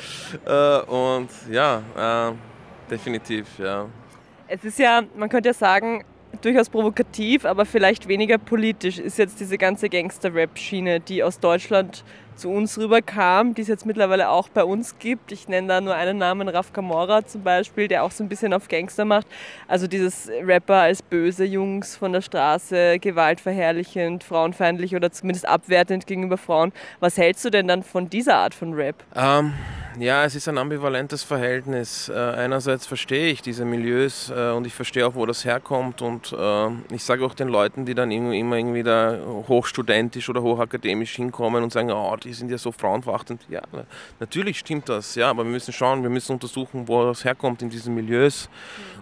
Äh, 0.46 0.80
und 0.84 1.30
ja, 1.50 2.30
äh, 2.30 2.34
definitiv, 2.90 3.48
ja. 3.60 3.86
Es 4.48 4.64
ist 4.64 4.80
ja, 4.80 5.02
man 5.18 5.28
könnte 5.28 5.50
ja 5.50 5.54
sagen, 5.54 6.06
durchaus 6.42 6.70
provokativ, 6.70 7.46
aber 7.46 7.66
vielleicht 7.66 8.08
weniger 8.08 8.38
politisch 8.38 8.98
ist 8.98 9.18
jetzt 9.18 9.40
diese 9.40 9.58
ganze 9.58 9.90
Gangster-Rap-Schiene, 9.90 11.00
die 11.00 11.24
aus 11.24 11.40
Deutschland 11.40 12.04
zu 12.36 12.50
uns 12.50 12.78
rüberkam, 12.78 13.54
die 13.54 13.62
es 13.62 13.68
jetzt 13.68 13.86
mittlerweile 13.86 14.30
auch 14.30 14.50
bei 14.50 14.64
uns 14.64 14.98
gibt. 15.00 15.32
Ich 15.32 15.48
nenne 15.48 15.68
da 15.68 15.82
nur 15.82 15.96
einen 15.96 16.18
Namen, 16.18 16.48
Raf 16.48 16.74
Kamora 16.74 17.26
zum 17.26 17.44
Beispiel, 17.44 17.88
der 17.88 18.04
auch 18.04 18.12
so 18.12 18.24
ein 18.24 18.30
bisschen 18.30 18.54
auf 18.54 18.68
Gangster 18.68 19.06
macht. 19.06 19.28
Also 19.68 19.88
dieses 19.88 20.30
Rapper 20.44 20.76
als 20.76 21.02
böse 21.02 21.46
Jungs 21.46 21.96
von 21.96 22.14
der 22.14 22.22
Straße, 22.22 23.00
gewaltverherrlichend, 23.00 24.24
frauenfeindlich 24.24 24.96
oder 24.96 25.12
zumindest 25.12 25.48
abwertend 25.48 26.08
gegenüber 26.08 26.38
Frauen. 26.38 26.72
Was 27.00 27.18
hältst 27.18 27.44
du 27.46 27.50
denn 27.50 27.68
dann 27.68 27.84
von 27.84 28.10
dieser 28.10 28.36
Art 28.36 28.54
von 28.54 28.74
Rap? 28.74 28.96
Um 29.16 29.54
ja, 30.00 30.24
es 30.26 30.36
ist 30.36 30.48
ein 30.48 30.58
ambivalentes 30.58 31.24
Verhältnis. 31.24 32.10
Äh, 32.10 32.14
einerseits 32.14 32.86
verstehe 32.86 33.32
ich 33.32 33.42
diese 33.42 33.66
Milieus 33.66 34.30
äh, 34.30 34.52
und 34.52 34.66
ich 34.66 34.74
verstehe 34.74 35.06
auch, 35.06 35.16
wo 35.16 35.26
das 35.26 35.46
herkommt. 35.46 36.02
Und 36.02 36.34
äh, 36.34 36.68
ich 36.94 37.04
sage 37.04 37.26
auch 37.26 37.34
den 37.34 37.48
Leuten, 37.48 37.86
die 37.86 37.94
dann 37.94 38.12
immer 38.12 38.56
irgendwie 38.56 38.84
da 38.84 39.18
hochstudentisch 39.48 40.30
oder 40.30 40.42
hochakademisch 40.42 41.16
hinkommen 41.16 41.64
und 41.64 41.74
sagen, 41.74 41.92
oh, 41.92 42.16
die 42.16 42.34
sind 42.34 42.50
ja 42.52 42.58
so 42.58 42.72
frauenverachtend. 42.72 43.42
Ja, 43.50 43.62
natürlich 44.20 44.60
stimmt 44.60 44.90
das, 44.90 45.16
ja, 45.16 45.30
aber 45.30 45.44
wir 45.44 45.52
müssen 45.52 45.74
schauen, 45.74 46.04
wir 46.04 46.10
müssen 46.10 46.34
untersuchen, 46.34 46.88
wo 46.88 47.06
das 47.06 47.26
herkommt 47.26 47.62
in 47.62 47.70
diesen 47.70 47.94
Milieus 47.94 48.50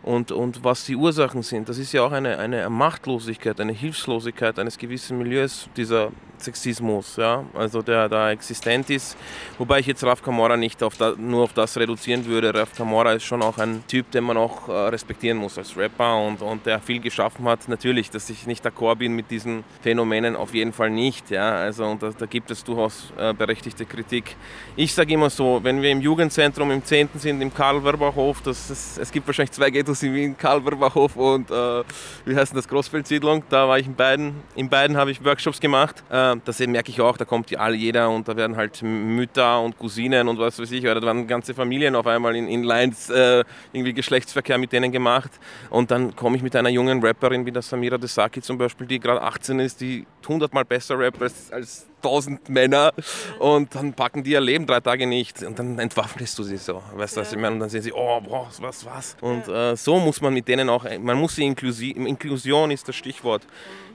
und, 0.04 0.32
und 0.32 0.64
was 0.64 0.86
die 0.86 0.96
Ursachen 0.96 1.44
sind. 1.44 1.70
Das 1.70 1.78
ist 1.78 1.92
ja 1.92 2.04
auch 2.04 2.12
eine, 2.12 2.38
eine 2.38 2.70
Machtlosigkeit, 2.70 3.60
eine 3.60 3.74
Hilflosigkeit 3.74 4.58
eines 4.60 4.78
gewissen 4.78 5.18
Milieus, 5.18 5.70
dieser 5.76 6.12
Sexismus, 6.42 7.18
ja, 7.18 7.44
also 7.54 7.82
der 7.82 8.10
da 8.10 8.32
existent 8.32 8.90
ist. 8.90 9.18
Wobei 9.58 9.80
ich 9.80 9.88
jetzt 9.88 10.04
Raf 10.04 10.22
Kamora 10.22 10.58
nicht 10.58 10.79
auf 10.84 10.98
da, 10.98 11.14
nur 11.18 11.44
auf 11.44 11.54
das 11.54 11.78
reduzieren 11.78 12.26
würde. 12.26 12.54
Raf 12.54 12.76
Kamora 12.76 13.14
ist 13.14 13.24
schon 13.24 13.42
auch 13.42 13.58
ein 13.58 13.84
Typ, 13.88 14.12
den 14.12 14.24
man 14.24 14.38
auch 14.38 14.68
äh, 14.68 14.72
respektieren 14.72 15.38
muss 15.38 15.58
als 15.58 15.76
Rapper 15.76 16.18
und, 16.26 16.42
und 16.42 16.66
der 16.66 16.80
viel 16.80 17.00
geschaffen 17.00 17.46
hat. 17.46 17.68
Natürlich, 17.68 18.10
dass 18.10 18.30
ich 18.30 18.48
nicht 18.48 18.66
d'accord 18.66 18.96
bin 18.96 19.16
mit 19.16 19.32
diesen 19.32 19.64
Phänomenen, 19.82 20.36
auf 20.36 20.54
jeden 20.54 20.74
Fall 20.74 20.90
nicht. 20.90 21.30
Ja, 21.30 21.52
also 21.52 21.86
und 21.86 22.04
da, 22.04 22.12
da 22.18 22.26
gibt 22.26 22.52
es 22.52 22.64
durchaus 22.64 23.12
äh, 23.18 23.34
berechtigte 23.34 23.86
Kritik. 23.86 24.36
Ich 24.76 24.94
sage 24.94 25.14
immer 25.14 25.30
so, 25.30 25.60
wenn 25.64 25.82
wir 25.82 25.92
im 25.92 26.02
Jugendzentrum 26.02 26.72
im 26.72 26.84
10. 26.84 27.10
sind, 27.16 27.42
im 27.42 27.54
Karl-Werbachhof, 27.54 28.46
es 28.46 29.12
gibt 29.12 29.28
wahrscheinlich 29.28 29.52
zwei 29.52 29.70
Ghettos 29.70 30.04
in 30.04 30.14
Wien, 30.14 30.38
Karl-Werbachhof 30.38 31.16
und 31.16 31.52
äh, 31.52 31.84
wie 32.26 32.36
heißt 32.36 32.56
das, 32.56 32.68
Großfeldsiedlung, 32.68 33.44
da 33.50 33.68
war 33.68 33.80
ich 33.80 33.88
in 33.88 33.96
beiden. 33.96 34.36
In 34.56 34.70
beiden 34.70 34.98
habe 34.98 35.12
ich 35.12 35.24
Workshops 35.24 35.60
gemacht. 35.60 36.04
Äh, 36.10 36.36
das 36.46 36.60
merke 36.60 36.92
ich 36.92 37.02
auch, 37.02 37.18
da 37.18 37.26
kommt 37.26 37.56
all 37.58 37.76
jeder 37.76 38.10
und 38.10 38.28
da 38.28 38.36
werden 38.36 38.56
halt 38.56 38.82
Mütter 38.82 39.62
und 39.62 39.78
Cousinen 39.78 40.28
und 40.28 40.40
was 40.40 40.60
weiß 40.60 40.69
weiß 40.70 40.78
ich, 40.78 40.86
oder 40.86 41.00
da 41.00 41.08
waren 41.08 41.28
ganze 41.28 41.54
Familien 41.54 41.96
auf 41.96 42.08
einmal 42.08 42.36
in, 42.36 42.48
in 42.48 42.64
Lines 42.64 43.10
äh, 43.10 43.44
irgendwie 43.74 43.94
Geschlechtsverkehr 43.94 44.58
mit 44.58 44.72
denen 44.72 44.92
gemacht. 44.92 45.32
Und 45.70 45.92
dann 45.92 46.16
komme 46.16 46.38
ich 46.38 46.44
mit 46.44 46.56
einer 46.56 46.70
jungen 46.70 47.04
Rapperin 47.04 47.46
wie 47.46 47.52
der 47.52 47.62
Samira 47.62 47.98
Desaki 47.98 48.42
zum 48.42 48.58
Beispiel, 48.58 48.88
die 48.88 49.00
gerade 49.00 49.22
18 49.22 49.60
ist, 49.60 49.82
die 49.82 50.06
hundertmal 50.28 50.66
besser 50.66 51.00
rappt 51.00 51.22
als, 51.22 51.52
als 51.52 51.88
tausend 52.02 52.50
Männer 52.50 52.94
und 53.40 53.74
dann 53.76 53.94
packen 53.94 54.24
die 54.24 54.32
ihr 54.32 54.42
Leben 54.42 54.66
drei 54.66 54.80
Tage 54.80 55.08
nicht 55.08 55.44
und 55.44 55.60
dann 55.60 55.80
entwaffnest 55.80 56.38
du 56.40 56.44
sie 56.44 56.58
so, 56.58 56.82
weißt 56.96 57.18
du, 57.18 57.22
was 57.22 57.32
ich 57.32 57.38
meine? 57.38 57.54
Und 57.54 57.60
dann 57.60 57.70
sehen 57.70 57.82
sie, 57.82 57.94
oh, 57.94 58.20
boah, 58.22 58.48
was, 58.60 58.86
was. 58.86 59.18
Und 59.22 59.48
äh, 59.48 59.76
so 59.76 60.00
muss 60.00 60.22
man 60.22 60.34
mit 60.34 60.48
denen 60.48 60.70
auch, 60.70 60.86
man 61.00 61.18
muss 61.18 61.36
sie 61.36 61.46
inklusiv, 61.46 61.96
Inklusion 61.98 62.72
ist 62.72 62.88
das 62.88 62.96
Stichwort. 62.96 63.44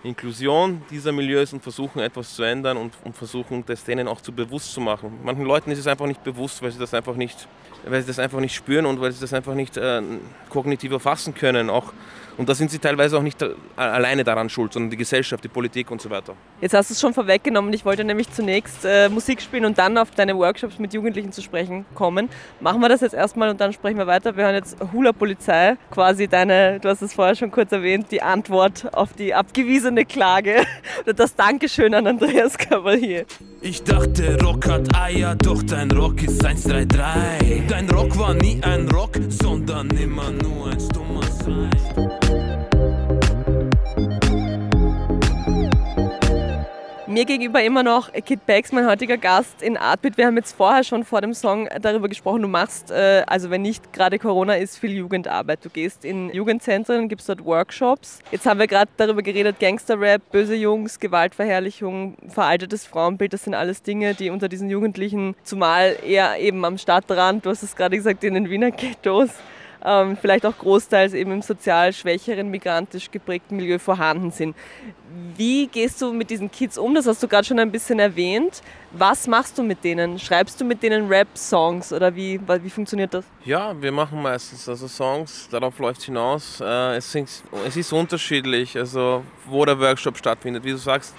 Inklusion 0.04 0.82
dieser 0.90 1.12
Milieus 1.12 1.52
und 1.54 1.62
versuchen 1.62 2.00
etwas 2.00 2.34
zu 2.34 2.42
ändern 2.42 2.76
und, 2.76 2.92
und 3.04 3.16
versuchen 3.16 3.64
das 3.66 3.84
denen 3.84 4.06
auch 4.06 4.20
zu 4.20 4.32
bewusst 4.32 4.72
zu 4.72 4.80
machen. 4.80 5.18
Manchen 5.24 5.44
Leuten 5.44 5.70
ist 5.70 5.78
es 5.78 5.86
einfach 5.86 6.06
nicht 6.06 6.22
bewusst, 6.22 6.62
weil 6.62 6.70
sie 6.70 6.78
das 6.78 6.92
einfach 6.92 7.16
nicht, 7.16 7.48
weil 7.86 8.02
sie 8.02 8.08
das 8.08 8.18
einfach 8.18 8.40
nicht 8.40 8.54
spüren 8.54 8.84
und 8.84 9.00
weil 9.00 9.12
sie 9.12 9.20
das 9.20 9.32
einfach 9.32 9.54
nicht 9.54 9.78
äh, 9.78 10.02
kognitiv 10.50 10.92
erfassen 10.92 11.34
können. 11.34 11.70
Auch 11.70 11.94
und 12.36 12.48
da 12.48 12.54
sind 12.54 12.70
sie 12.70 12.78
teilweise 12.78 13.16
auch 13.16 13.22
nicht 13.22 13.44
alleine 13.76 14.24
daran 14.24 14.48
schuld, 14.48 14.72
sondern 14.72 14.90
die 14.90 14.96
Gesellschaft, 14.96 15.44
die 15.44 15.48
Politik 15.48 15.90
und 15.90 16.00
so 16.00 16.10
weiter. 16.10 16.34
Jetzt 16.60 16.74
hast 16.74 16.90
du 16.90 16.94
es 16.94 17.00
schon 17.00 17.14
vorweggenommen. 17.14 17.72
Ich 17.72 17.84
wollte 17.84 18.04
nämlich 18.04 18.30
zunächst 18.32 18.84
äh, 18.84 19.08
Musik 19.08 19.40
spielen 19.40 19.64
und 19.64 19.78
dann 19.78 19.98
auf 19.98 20.10
deine 20.10 20.36
Workshops 20.36 20.78
mit 20.78 20.92
Jugendlichen 20.94 21.32
zu 21.32 21.42
sprechen 21.42 21.84
kommen. 21.94 22.28
Machen 22.60 22.80
wir 22.80 22.88
das 22.88 23.00
jetzt 23.00 23.14
erstmal 23.14 23.50
und 23.50 23.60
dann 23.60 23.72
sprechen 23.72 23.98
wir 23.98 24.06
weiter. 24.06 24.36
Wir 24.36 24.44
hören 24.44 24.54
jetzt 24.54 24.76
Hula 24.92 25.12
Polizei, 25.12 25.76
quasi 25.90 26.28
deine, 26.28 26.80
du 26.80 26.88
hast 26.88 27.02
es 27.02 27.14
vorher 27.14 27.34
schon 27.36 27.50
kurz 27.50 27.72
erwähnt, 27.72 28.06
die 28.10 28.22
Antwort 28.22 28.92
auf 28.94 29.12
die 29.12 29.34
abgewiesene 29.34 30.04
Klage 30.04 30.62
oder 31.02 31.14
das 31.14 31.34
Dankeschön 31.34 31.94
an 31.94 32.06
Andreas 32.06 32.58
Cavalier. 32.58 33.26
Ich 33.60 33.82
dachte, 33.82 34.38
Rock 34.42 34.68
hat 34.68 34.94
Eier, 34.94 35.34
doch 35.36 35.62
dein 35.62 35.90
Rock 35.90 36.22
ist 36.22 36.44
133. 36.44 37.62
Dein 37.68 37.88
Rock 37.90 38.18
war 38.18 38.34
nie 38.34 38.60
ein 38.62 38.88
Rock, 38.88 39.18
sondern 39.28 39.88
immer 39.90 40.30
nur 40.30 40.70
ein 40.70 40.80
stummer 40.80 41.22
Seil. 41.22 41.83
Mir 47.14 47.26
gegenüber 47.26 47.62
immer 47.62 47.84
noch 47.84 48.12
Kid 48.12 48.44
Becks, 48.44 48.72
mein 48.72 48.88
heutiger 48.88 49.16
Gast 49.16 49.62
in 49.62 49.76
Artbeat. 49.76 50.18
Wir 50.18 50.26
haben 50.26 50.36
jetzt 50.36 50.56
vorher 50.56 50.82
schon 50.82 51.04
vor 51.04 51.20
dem 51.20 51.32
Song 51.32 51.68
darüber 51.80 52.08
gesprochen, 52.08 52.42
du 52.42 52.48
machst, 52.48 52.90
äh, 52.90 53.22
also 53.28 53.50
wenn 53.50 53.62
nicht 53.62 53.92
gerade 53.92 54.18
Corona 54.18 54.56
ist, 54.56 54.78
viel 54.78 54.90
Jugendarbeit. 54.90 55.64
Du 55.64 55.70
gehst 55.70 56.04
in 56.04 56.34
Jugendzentren, 56.34 57.08
gibst 57.08 57.28
dort 57.28 57.44
Workshops. 57.44 58.18
Jetzt 58.32 58.46
haben 58.46 58.58
wir 58.58 58.66
gerade 58.66 58.90
darüber 58.96 59.22
geredet, 59.22 59.60
Gangsterrap, 59.60 60.22
böse 60.32 60.56
Jungs, 60.56 60.98
Gewaltverherrlichung, 60.98 62.16
veraltetes 62.26 62.84
Frauenbild, 62.84 63.32
das 63.32 63.44
sind 63.44 63.54
alles 63.54 63.84
Dinge, 63.84 64.14
die 64.14 64.30
unter 64.30 64.48
diesen 64.48 64.68
Jugendlichen, 64.68 65.36
zumal 65.44 65.96
eher 66.04 66.40
eben 66.40 66.64
am 66.64 66.78
Stadtrand, 66.78 67.46
du 67.46 67.50
hast 67.50 67.62
es 67.62 67.76
gerade 67.76 67.96
gesagt, 67.96 68.24
in 68.24 68.34
den 68.34 68.50
Wiener 68.50 68.72
Ghettos, 68.72 69.30
ähm, 69.84 70.16
vielleicht 70.16 70.46
auch 70.46 70.56
großteils 70.56 71.12
eben 71.12 71.32
im 71.32 71.42
sozial 71.42 71.92
schwächeren, 71.92 72.50
migrantisch 72.50 73.10
geprägten 73.10 73.56
Milieu 73.56 73.78
vorhanden 73.78 74.30
sind. 74.30 74.56
Wie 75.36 75.66
gehst 75.66 76.00
du 76.00 76.12
mit 76.12 76.30
diesen 76.30 76.50
Kids 76.50 76.78
um? 76.78 76.94
Das 76.94 77.06
hast 77.06 77.22
du 77.22 77.28
gerade 77.28 77.44
schon 77.44 77.58
ein 77.58 77.70
bisschen 77.70 77.98
erwähnt. 77.98 78.62
Was 78.92 79.26
machst 79.26 79.58
du 79.58 79.62
mit 79.62 79.84
denen? 79.84 80.18
Schreibst 80.18 80.60
du 80.60 80.64
mit 80.64 80.82
denen 80.82 81.08
Rap-Songs 81.08 81.92
oder 81.92 82.14
wie, 82.14 82.40
wie 82.62 82.70
funktioniert 82.70 83.12
das? 83.12 83.24
Ja, 83.44 83.80
wir 83.80 83.92
machen 83.92 84.22
meistens 84.22 84.68
also 84.68 84.88
Songs, 84.88 85.48
darauf 85.50 85.78
läuft 85.78 86.00
es 86.00 86.06
hinaus. 86.06 86.60
Äh, 86.60 86.96
es, 86.96 87.14
es 87.14 87.76
ist 87.76 87.92
unterschiedlich, 87.92 88.76
also 88.76 89.22
wo 89.46 89.64
der 89.64 89.78
Workshop 89.78 90.16
stattfindet. 90.16 90.64
Wie 90.64 90.70
du 90.70 90.78
sagst, 90.78 91.14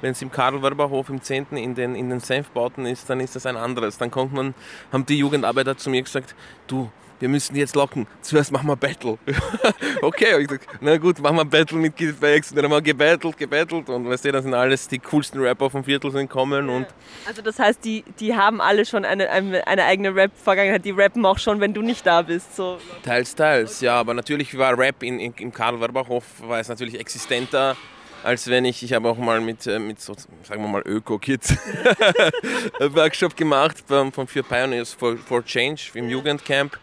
wenn 0.00 0.12
es 0.12 0.22
im 0.22 0.30
Karl-Werber-Hof 0.30 1.08
im 1.08 1.20
10. 1.20 1.48
in 1.52 1.74
den, 1.74 1.94
in 1.94 2.10
den 2.10 2.20
Senfbauten 2.20 2.86
ist, 2.86 3.08
dann 3.10 3.20
ist 3.20 3.36
das 3.36 3.46
ein 3.46 3.56
anderes. 3.56 3.98
Dann 3.98 4.10
kommt 4.10 4.32
man, 4.32 4.54
haben 4.92 5.06
die 5.06 5.18
Jugendarbeiter 5.18 5.76
zu 5.76 5.90
mir 5.90 6.02
gesagt, 6.02 6.34
du, 6.66 6.90
wir 7.20 7.28
müssen 7.28 7.56
jetzt 7.56 7.74
locken. 7.74 8.06
Zuerst 8.22 8.52
machen 8.52 8.66
wir 8.66 8.76
Battle. 8.76 9.18
okay, 10.02 10.40
ich 10.40 10.46
gesagt, 10.46 10.66
na 10.80 10.96
gut, 10.96 11.18
machen 11.20 11.36
wir 11.36 11.44
Battle 11.44 11.78
mit 11.78 11.96
Kid 11.96 12.18
Bags. 12.20 12.50
Und 12.50 12.56
dann 12.56 12.64
haben 12.64 12.72
wir 12.72 12.82
gebattelt, 12.82 13.36
gebattelt 13.36 13.88
und 13.88 14.08
weißt 14.08 14.24
du, 14.24 14.32
da 14.32 14.42
sind 14.42 14.54
alles 14.54 14.88
die 14.88 14.98
coolsten 14.98 15.40
Rapper 15.40 15.70
vom 15.70 15.84
Viertel 15.84 16.10
sind 16.10 16.28
kommen. 16.28 16.68
Und 16.68 16.86
also 17.26 17.42
das 17.42 17.58
heißt, 17.58 17.84
die, 17.84 18.04
die 18.20 18.34
haben 18.34 18.60
alle 18.60 18.84
schon 18.84 19.04
eine, 19.04 19.30
eine, 19.30 19.66
eine 19.66 19.84
eigene 19.84 20.14
Rap-Vergangenheit, 20.14 20.84
die 20.84 20.92
rappen 20.92 21.24
auch 21.26 21.38
schon, 21.38 21.60
wenn 21.60 21.74
du 21.74 21.82
nicht 21.82 22.06
da 22.06 22.22
bist. 22.22 22.54
So. 22.56 22.78
Teils, 23.02 23.34
teils, 23.34 23.76
okay. 23.76 23.86
ja, 23.86 23.94
aber 23.96 24.14
natürlich 24.14 24.56
war 24.56 24.78
Rap 24.78 25.02
in, 25.02 25.18
in, 25.18 25.34
im 25.34 25.52
Karl-Werberhof 25.52 26.24
war 26.42 26.60
es 26.60 26.68
natürlich 26.68 26.98
existenter 26.98 27.76
als 28.22 28.48
wenn 28.48 28.64
ich, 28.64 28.82
ich 28.82 28.92
habe 28.92 29.08
auch 29.08 29.18
mal 29.18 29.40
mit, 29.40 29.66
äh, 29.66 29.78
mit 29.78 30.00
so, 30.00 30.14
sagen 30.42 30.62
wir 30.62 30.68
mal, 30.68 30.82
Öko-Kids 30.84 31.50
Workshop 32.80 33.36
gemacht 33.36 33.82
vom, 33.86 34.12
vom 34.12 34.26
Vier 34.26 34.42
Pioneers 34.42 34.92
for, 34.92 35.16
for 35.16 35.44
Change 35.44 35.90
im 35.94 36.08
Jugendcamp 36.08 36.78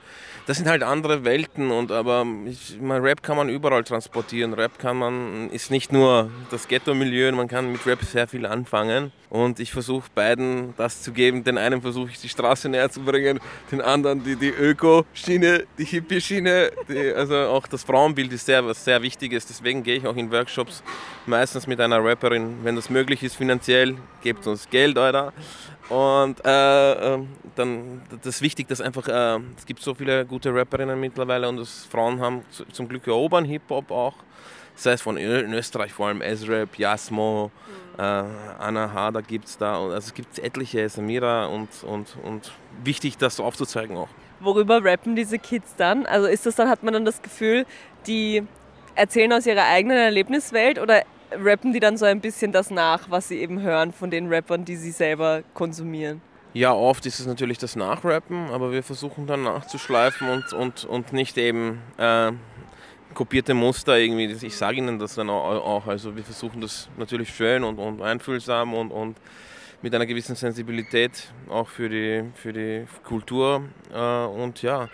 das 0.46 0.58
sind 0.58 0.68
halt 0.68 0.84
andere 0.84 1.26
Welten 1.26 1.72
und 1.72 1.92
aber 1.92 2.26
ich, 2.46 2.78
mein 2.80 3.02
Rap 3.02 3.24
kann 3.24 3.36
man 3.36 3.50
überall 3.50 3.84
transportieren. 3.84 4.54
Rap 4.54 4.78
kann 4.78 4.98
man, 4.98 5.50
ist 5.50 5.72
nicht 5.72 5.92
nur 5.92 6.30
das 6.52 6.68
Ghetto-Milieu, 6.68 7.32
man 7.32 7.48
kann 7.48 7.72
mit 7.72 7.86
Rap 7.86 8.04
sehr 8.04 8.28
viel 8.28 8.46
anfangen. 8.46 9.12
Und 9.30 9.60
ich 9.60 9.72
versuche 9.72 10.08
beiden 10.14 10.76
das 10.78 11.02
zu 11.02 11.12
geben. 11.12 11.44
Den 11.44 11.58
einen 11.58 11.82
versuche 11.82 12.10
ich 12.12 12.22
die 12.22 12.30
Straße 12.30 12.70
näher 12.70 12.90
zu 12.90 13.02
bringen, 13.02 13.40
den 13.72 13.82
anderen 13.82 14.24
die, 14.24 14.36
die 14.36 14.50
Öko-Schiene, 14.50 15.66
die 15.78 15.86
Hippie-Schiene. 15.86 16.72
also 17.16 17.36
auch 17.36 17.68
das 17.68 17.84
Frauenbild 17.84 18.32
ist 18.32 18.46
sehr, 18.46 18.66
was 18.66 18.86
sehr 18.86 19.02
Wichtiges. 19.02 19.48
Deswegen 19.48 19.84
gehe 19.84 19.98
ich 19.98 20.08
auch 20.08 20.16
in 20.16 20.32
Workshops 20.32 20.84
meistens 21.26 21.66
mit 21.66 21.82
einer 21.82 22.04
Rapperin, 22.04 22.58
wenn 22.64 22.76
das 22.76 22.90
möglich 22.90 23.24
ist 23.24 23.36
finanziell, 23.36 23.96
gebt 24.22 24.46
uns 24.48 24.70
Geld, 24.70 24.98
oder? 24.98 25.34
Und 25.90 26.44
äh, 26.44 27.14
ähm, 27.14 27.30
dann 27.56 28.02
das 28.10 28.38
ist 28.38 28.42
wichtig, 28.42 28.68
dass 28.68 28.82
einfach 28.82 29.08
äh, 29.08 29.40
es 29.58 29.66
gibt 29.66 29.82
so 29.82 29.94
viele 29.94 30.26
gute 30.26 30.54
Rapperinnen 30.54 31.00
mittlerweile 31.00 31.48
und 31.48 31.58
das 31.58 31.86
Frauen 31.86 32.20
haben 32.20 32.42
zum 32.72 32.88
Glück 32.88 33.06
erobern 33.08 33.46
Hip-Hop 33.46 33.92
auch. 33.92 34.16
Sei 34.78 34.94
es 34.94 35.02
von 35.02 35.16
in 35.16 35.54
Österreich 35.54 35.94
vor 35.94 36.08
allem 36.08 36.22
Ezrap, 36.22 36.78
Jasmo, 36.78 37.52
mhm. 37.96 38.00
äh, 38.00 38.24
Anna 38.60 38.92
Hader 38.92 39.22
gibt 39.22 39.46
es 39.46 39.58
da. 39.58 39.76
Also 39.76 39.98
es 39.98 40.14
gibt 40.14 40.40
etliche, 40.40 40.90
Samira 40.90 41.46
und, 41.46 41.70
und, 41.84 42.18
und 42.24 42.52
wichtig, 42.84 43.18
das 43.18 43.38
so 43.38 43.44
aufzuzeigen 43.44 43.96
auch. 43.96 44.10
Worüber 44.42 44.84
rappen 44.84 45.16
diese 45.16 45.40
Kids 45.40 45.76
dann? 45.78 46.06
Also 46.06 46.28
ist 46.28 46.46
das 46.46 46.56
dann, 46.56 46.68
hat 46.68 46.84
man 46.84 46.94
dann 46.94 47.06
das 47.06 47.22
Gefühl, 47.22 47.66
die 48.06 48.44
erzählen 48.96 49.32
aus 49.32 49.46
ihrer 49.46 49.66
eigenen 49.66 49.98
Erlebniswelt 49.98 50.80
oder 50.80 51.04
rappen 51.44 51.74
die 51.74 51.80
dann 51.80 51.98
so 51.98 52.06
ein 52.06 52.22
bisschen 52.22 52.52
das 52.52 52.72
nach, 52.72 53.10
was 53.10 53.28
sie 53.28 53.40
eben 53.40 53.62
hören 53.62 53.92
von 53.92 54.10
den 54.12 54.28
Rappern, 54.28 54.66
die 54.66 54.76
sie 54.76 54.92
selber 54.92 55.44
konsumieren? 55.54 56.22
Ja, 56.54 56.74
oft 56.74 57.06
ist 57.06 57.20
es 57.20 57.26
natürlich 57.28 57.58
das 57.58 57.76
Nachrappen, 57.76 58.50
aber 58.50 58.72
wir 58.72 58.82
versuchen 58.82 59.28
dann 59.28 59.44
nachzuschleifen 59.44 60.30
und, 60.30 60.54
und, 60.54 60.86
und 60.86 61.12
nicht 61.12 61.38
eben 61.38 61.82
äh, 61.98 62.32
kopierte 63.14 63.54
Muster 63.54 63.98
irgendwie. 63.98 64.26
Ich 64.46 64.56
sage 64.56 64.78
Ihnen 64.78 64.98
das 64.98 65.16
dann 65.16 65.30
auch. 65.30 65.88
Also 65.88 66.16
wir 66.16 66.24
versuchen 66.24 66.62
das 66.62 66.88
natürlich 66.98 67.36
schön 67.36 67.64
und, 67.64 67.78
und 67.78 68.02
einfühlsam 68.02 68.74
und, 68.74 68.92
und 68.92 69.18
mit 69.86 69.94
einer 69.94 70.08
gewissen 70.08 70.36
Sensibilität 70.36 71.12
auch 71.48 71.68
für 71.68 71.88
die, 71.88 72.24
für 72.34 72.52
die 72.52 72.88
Kultur. 73.04 73.66
Äh, 73.94 74.26
und 74.26 74.64
ja, 74.64 74.86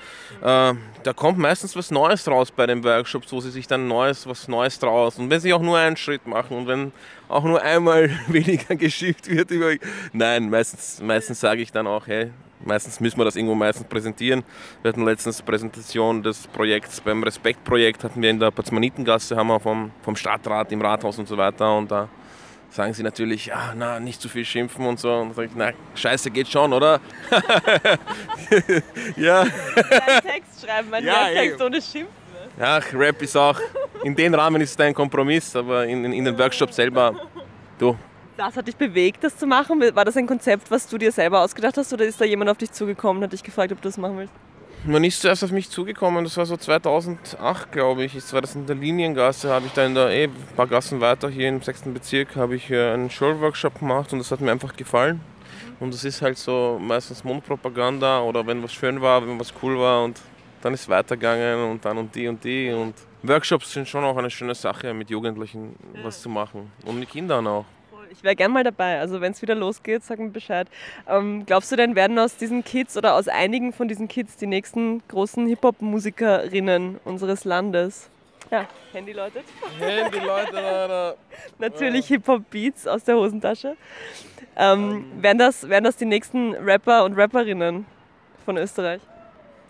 äh, 0.42 0.74
da 1.04 1.14
kommt 1.16 1.38
meistens 1.38 1.78
was 1.78 1.92
Neues 1.92 2.28
raus 2.28 2.52
bei 2.52 2.68
den 2.68 2.84
Workshops, 2.84 3.32
wo 3.32 3.40
sie 3.40 3.52
sich 3.52 3.68
dann 3.68 3.88
Neues, 3.88 4.28
was 4.28 4.50
Neues 4.50 4.80
draus. 4.80 5.18
Und 5.18 5.30
wenn 5.30 5.40
sie 5.40 5.54
auch 5.54 5.62
nur 5.62 5.78
einen 5.78 5.96
Schritt 5.96 6.28
machen 6.28 6.58
und 6.58 6.68
wenn 6.68 6.92
auch 7.30 7.46
nur 7.46 7.62
einmal 7.62 8.10
weniger 8.28 8.76
geschickt 8.76 9.30
wird 9.30 9.50
über. 9.52 9.72
Nein, 10.12 10.50
meistens, 10.50 11.02
meistens 11.02 11.40
sage 11.40 11.62
ich 11.62 11.72
dann 11.72 11.88
auch, 11.88 12.06
hey, 12.08 12.32
meistens 12.66 13.00
müssen 13.00 13.18
wir 13.18 13.24
das 13.24 13.38
irgendwo 13.38 13.56
meistens 13.56 13.88
präsentieren. 13.88 14.44
Wir 14.82 14.90
hatten 14.90 15.06
letztens 15.06 15.42
Präsentation 15.42 16.22
des 16.22 16.48
Projekts 16.48 17.00
beim 17.00 17.24
Respektprojekt 17.24 18.04
hatten 18.04 18.22
wir 18.22 18.30
in 18.30 18.42
der 18.42 18.52
Patzmanitengasse, 18.52 19.38
haben 19.38 19.48
wir 19.48 19.60
vom, 19.62 19.92
vom 20.02 20.18
Stadtrat 20.18 20.70
im 20.74 20.82
Rathaus 20.82 21.18
und 21.18 21.30
so 21.30 21.38
weiter 21.38 21.78
und 21.78 21.90
da 21.90 22.10
sagen 22.72 22.94
sie 22.94 23.04
natürlich, 23.04 23.48
ja, 23.48 23.74
na, 23.76 24.00
nicht 24.00 24.22
zu 24.22 24.30
viel 24.30 24.46
schimpfen 24.46 24.86
und 24.86 25.00
so. 25.00 25.14
Und 25.14 25.30
dann 25.30 25.36
sage 25.36 25.48
ich, 25.48 25.54
na, 25.56 25.72
scheiße, 25.96 26.32
geht 26.32 26.48
schon, 26.48 26.74
oder? 26.74 27.00
ja. 29.18 29.42
Einen 29.42 30.22
Text 30.24 30.66
schreiben, 30.66 30.94
einen 30.94 31.06
ja, 31.06 31.28
Text 31.28 31.62
ohne 31.62 31.82
Schimpfen. 31.82 32.22
Ach, 32.60 32.94
Rap 32.94 33.22
ist 33.22 33.36
auch, 33.36 33.60
in 34.04 34.16
dem 34.16 34.34
Rahmen 34.34 34.62
ist 34.62 34.72
es 34.72 34.80
ein 34.80 34.94
Kompromiss, 34.94 35.56
aber 35.56 35.86
in, 35.86 36.06
in, 36.06 36.14
in 36.14 36.26
den 36.26 36.38
Workshops 36.38 36.76
selber, 36.76 37.16
du. 37.78 37.98
Was 38.38 38.56
hat 38.56 38.68
dich 38.68 38.76
bewegt, 38.76 39.24
das 39.24 39.38
zu 39.38 39.46
machen? 39.46 39.80
War 39.94 40.06
das 40.06 40.18
ein 40.18 40.26
Konzept, 40.26 40.72
was 40.72 40.88
du 40.88 40.98
dir 40.98 41.12
selber 41.12 41.42
ausgedacht 41.42 41.78
hast 41.78 41.94
oder 41.94 42.06
ist 42.06 42.20
da 42.20 42.26
jemand 42.26 42.50
auf 42.50 42.58
dich 42.58 42.72
zugekommen 42.72 43.18
und 43.18 43.26
hat 43.26 43.34
dich 43.34 43.44
gefragt, 43.44 43.72
ob 43.72 43.82
du 43.82 43.88
das 43.88 43.98
machen 43.98 44.18
willst? 44.18 44.34
Man 44.84 45.04
ist 45.04 45.22
zuerst 45.22 45.44
auf 45.44 45.52
mich 45.52 45.70
zugekommen, 45.70 46.24
das 46.24 46.38
war 46.38 46.48
so 46.48 46.58
2008, 46.58 47.72
glaube 47.72 48.04
ich. 48.04 48.16
Das 48.16 48.34
war 48.34 48.42
das 48.42 48.56
in 48.56 48.66
der 48.66 48.76
Liniengasse, 48.76 49.52
habe 49.54 49.68
ich 49.68 49.74
da 49.74 49.86
in 49.86 49.94
der, 49.94 50.10
eh, 50.10 50.24
ein 50.24 50.56
paar 50.56 50.66
Gassen 50.66 51.00
weiter, 51.00 51.30
hier 51.30 51.50
im 51.50 51.62
6. 51.62 51.94
Bezirk, 51.94 52.36
habe 52.36 52.56
ich 52.56 52.72
äh, 52.72 52.92
einen 52.92 53.12
Showworkshop 53.12 53.78
gemacht 53.78 54.12
und 54.12 54.18
das 54.18 54.32
hat 54.32 54.42
mir 54.42 54.52
einfach 54.52 54.76
gefallen. 54.76 55.22
Und 55.80 55.94
das 55.94 56.04
ist 56.04 56.24
halt 56.24 56.40
so 56.40 56.80
meistens 56.82 57.24
Mundpropaganda 57.24 58.22
oder 58.22 58.48
wenn 58.48 58.64
was 58.64 58.74
schön 58.74 59.00
war, 59.02 59.22
wenn 59.22 59.40
was 59.40 59.54
cool 59.62 59.78
war 59.78 60.04
und 60.04 60.20
dann 60.64 60.74
ist 60.74 60.82
es 60.82 60.90
weitergegangen 60.90 61.70
und 61.70 61.86
dann 61.86 62.00
und 62.00 62.16
die 62.16 62.28
und 62.28 62.44
die. 62.44 62.72
Und 62.72 62.96
Workshops 63.22 63.74
sind 63.74 63.88
schon 63.88 64.04
auch 64.04 64.18
eine 64.18 64.32
schöne 64.32 64.56
Sache, 64.56 64.96
mit 64.96 65.12
Jugendlichen 65.12 65.76
was 66.02 66.24
zu 66.24 66.30
machen 66.30 66.72
und 66.86 67.00
mit 67.00 67.10
Kindern 67.10 67.46
auch. 67.46 67.66
Ich 68.12 68.24
wäre 68.24 68.36
gern 68.36 68.52
mal 68.52 68.64
dabei. 68.64 69.00
Also 69.00 69.22
wenn 69.22 69.32
es 69.32 69.42
wieder 69.42 69.56
losgeht, 69.56 70.04
sag 70.04 70.20
mir 70.20 70.30
Bescheid. 70.30 70.68
Ähm, 71.08 71.46
glaubst 71.46 71.72
du 71.72 71.76
denn, 71.78 71.96
werden 71.96 72.20
aus 72.20 72.36
diesen 72.36 72.64
Kids 72.64 72.98
oder 72.98 73.16
aus 73.16 73.28
einigen 73.28 73.72
von 73.72 73.88
diesen 73.88 74.08
Kids 74.08 74.36
die 74.36 74.48
nächsten 74.48 75.02
großen 75.08 75.48
Hip-Hop-Musikerinnen 75.48 77.00
unseres 77.06 77.46
Landes? 77.46 78.10
Ja, 78.50 78.68
Handy 78.92 79.14
läutet. 79.14 79.46
Handy 79.80 80.20
läutet, 80.20 80.56
Alter. 80.56 81.16
Natürlich 81.60 82.08
Hip-Hop-Beats 82.08 82.86
aus 82.86 83.06
der 83.06 83.16
Hosentasche. 83.16 83.78
Ähm, 84.58 85.06
wären, 85.22 85.38
das, 85.38 85.70
wären 85.70 85.86
das 85.86 85.96
die 85.96 86.06
nächsten 86.06 86.54
Rapper 86.56 87.06
und 87.06 87.18
Rapperinnen 87.18 87.86
von 88.44 88.58
Österreich? 88.58 89.02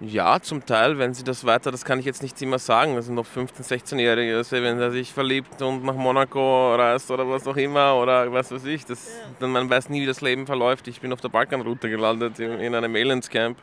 Ja, 0.03 0.39
zum 0.41 0.65
Teil, 0.65 0.97
wenn 0.97 1.13
sie 1.13 1.23
das 1.23 1.45
weiter, 1.45 1.71
das 1.71 1.85
kann 1.85 1.99
ich 1.99 2.05
jetzt 2.05 2.23
nicht 2.23 2.41
immer 2.41 2.57
sagen, 2.57 2.95
das 2.95 3.05
sind 3.05 3.13
noch 3.13 3.27
15-, 3.27 3.61
16-Jährige, 3.63 4.35
also 4.35 4.55
wenn 4.55 4.79
er 4.79 4.89
sich 4.89 5.13
verliebt 5.13 5.61
und 5.61 5.85
nach 5.85 5.93
Monaco 5.93 6.73
reist 6.73 7.11
oder 7.11 7.29
was 7.29 7.45
auch 7.45 7.55
immer 7.55 7.95
oder 7.95 8.33
was 8.33 8.51
weiß 8.51 8.65
ich, 8.65 8.83
das, 8.83 9.07
dann 9.39 9.51
man 9.51 9.69
weiß 9.69 9.89
nie, 9.89 10.01
wie 10.01 10.07
das 10.07 10.21
Leben 10.21 10.47
verläuft. 10.47 10.87
Ich 10.87 11.01
bin 11.01 11.13
auf 11.13 11.21
der 11.21 11.29
Balkanroute 11.29 11.87
gelandet, 11.87 12.39
in, 12.39 12.59
in 12.59 12.73
einem 12.73 12.95
Aliens-Camp. 12.95 13.59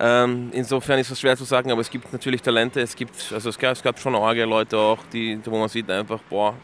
Ähm, 0.00 0.50
insofern 0.52 0.98
ist 0.98 1.10
es 1.10 1.18
schwer 1.18 1.34
zu 1.34 1.44
sagen, 1.44 1.72
aber 1.72 1.80
es 1.80 1.88
gibt 1.88 2.12
natürlich 2.12 2.42
Talente, 2.42 2.82
es 2.82 2.94
gibt, 2.94 3.32
also 3.32 3.48
es 3.48 3.58
gab, 3.58 3.72
es 3.72 3.82
gab 3.82 3.98
schon 3.98 4.14
arge 4.16 4.44
Leute 4.44 4.76
auch, 4.76 4.98
die, 5.14 5.40
wo 5.46 5.58
man 5.58 5.70
sieht 5.70 5.90
einfach, 5.90 6.20
boah, 6.28 6.54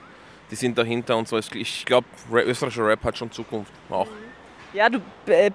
die 0.51 0.57
sind 0.57 0.77
dahinter 0.77 1.17
und 1.17 1.27
so. 1.27 1.39
Ich 1.39 1.87
glaube, 1.87 2.07
österreichischer 2.31 2.87
Rap 2.87 3.03
hat 3.05 3.17
schon 3.17 3.31
Zukunft 3.33 3.73
auch. 3.89 4.09
Ja, 4.73 4.89
du 4.89 5.01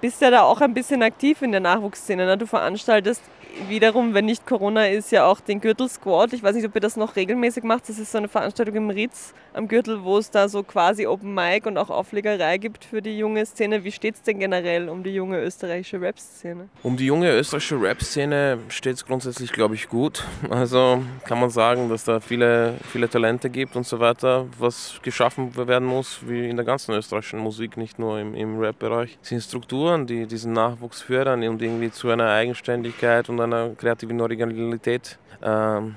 bist 0.00 0.20
ja 0.20 0.30
da 0.30 0.42
auch 0.42 0.60
ein 0.60 0.74
bisschen 0.74 1.02
aktiv 1.02 1.40
in 1.42 1.52
der 1.52 1.60
Nachwuchsszene. 1.60 2.26
Ne? 2.26 2.36
Du 2.36 2.46
veranstaltest 2.46 3.22
wiederum, 3.68 4.14
wenn 4.14 4.26
nicht 4.26 4.46
Corona 4.46 4.86
ist, 4.86 5.10
ja 5.12 5.26
auch 5.26 5.40
den 5.40 5.60
Gürtel 5.60 5.88
Squad. 5.88 6.32
Ich 6.32 6.42
weiß 6.42 6.54
nicht, 6.54 6.66
ob 6.66 6.74
ihr 6.74 6.80
das 6.80 6.96
noch 6.96 7.16
regelmäßig 7.16 7.64
macht. 7.64 7.88
Das 7.88 7.98
ist 7.98 8.12
so 8.12 8.18
eine 8.18 8.28
Veranstaltung 8.28 8.74
im 8.74 8.90
Ritz 8.90 9.34
am 9.54 9.68
Gürtel, 9.68 10.04
wo 10.04 10.18
es 10.18 10.30
da 10.30 10.48
so 10.48 10.62
quasi 10.62 11.06
Open 11.06 11.32
Mic 11.32 11.66
und 11.66 11.78
auch 11.78 11.90
Auflegerei 11.90 12.58
gibt 12.58 12.84
für 12.84 13.00
die 13.00 13.16
junge 13.16 13.46
Szene. 13.46 13.84
Wie 13.84 13.92
steht 13.92 14.16
es 14.16 14.22
denn 14.22 14.38
generell 14.38 14.88
um 14.88 15.02
die 15.02 15.14
junge 15.14 15.40
österreichische 15.40 16.00
Rap-Szene? 16.00 16.68
Um 16.82 16.96
die 16.96 17.06
junge 17.06 17.32
österreichische 17.32 17.80
Rap-Szene 17.80 18.58
steht 18.68 18.96
es 18.96 19.06
grundsätzlich, 19.06 19.52
glaube 19.52 19.74
ich, 19.74 19.88
gut. 19.88 20.24
Also 20.50 21.02
kann 21.24 21.40
man 21.40 21.50
sagen, 21.50 21.88
dass 21.88 22.04
da 22.04 22.20
viele, 22.20 22.74
viele 22.90 23.08
Talente 23.08 23.50
gibt 23.50 23.76
und 23.76 23.86
so 23.86 24.00
weiter, 24.00 24.46
was 24.58 25.00
geschaffen 25.02 25.56
werden 25.56 25.88
muss, 25.88 26.20
wie 26.26 26.48
in 26.48 26.56
der 26.56 26.66
ganzen 26.66 26.94
österreichischen 26.94 27.38
Musik, 27.38 27.76
nicht 27.76 27.98
nur 27.98 28.18
im, 28.18 28.34
im 28.34 28.58
Rap-Bereich. 28.58 29.05
Es 29.22 29.28
sind 29.28 29.42
Strukturen, 29.42 30.06
die 30.06 30.26
diesen 30.26 30.52
Nachwuchs 30.52 31.02
fördern 31.02 31.46
und 31.48 31.62
irgendwie 31.62 31.90
zu 31.90 32.10
einer 32.10 32.30
Eigenständigkeit 32.30 33.28
und 33.28 33.40
einer 33.40 33.70
kreativen 33.70 34.20
Originalität 34.20 35.18
ähm, 35.42 35.94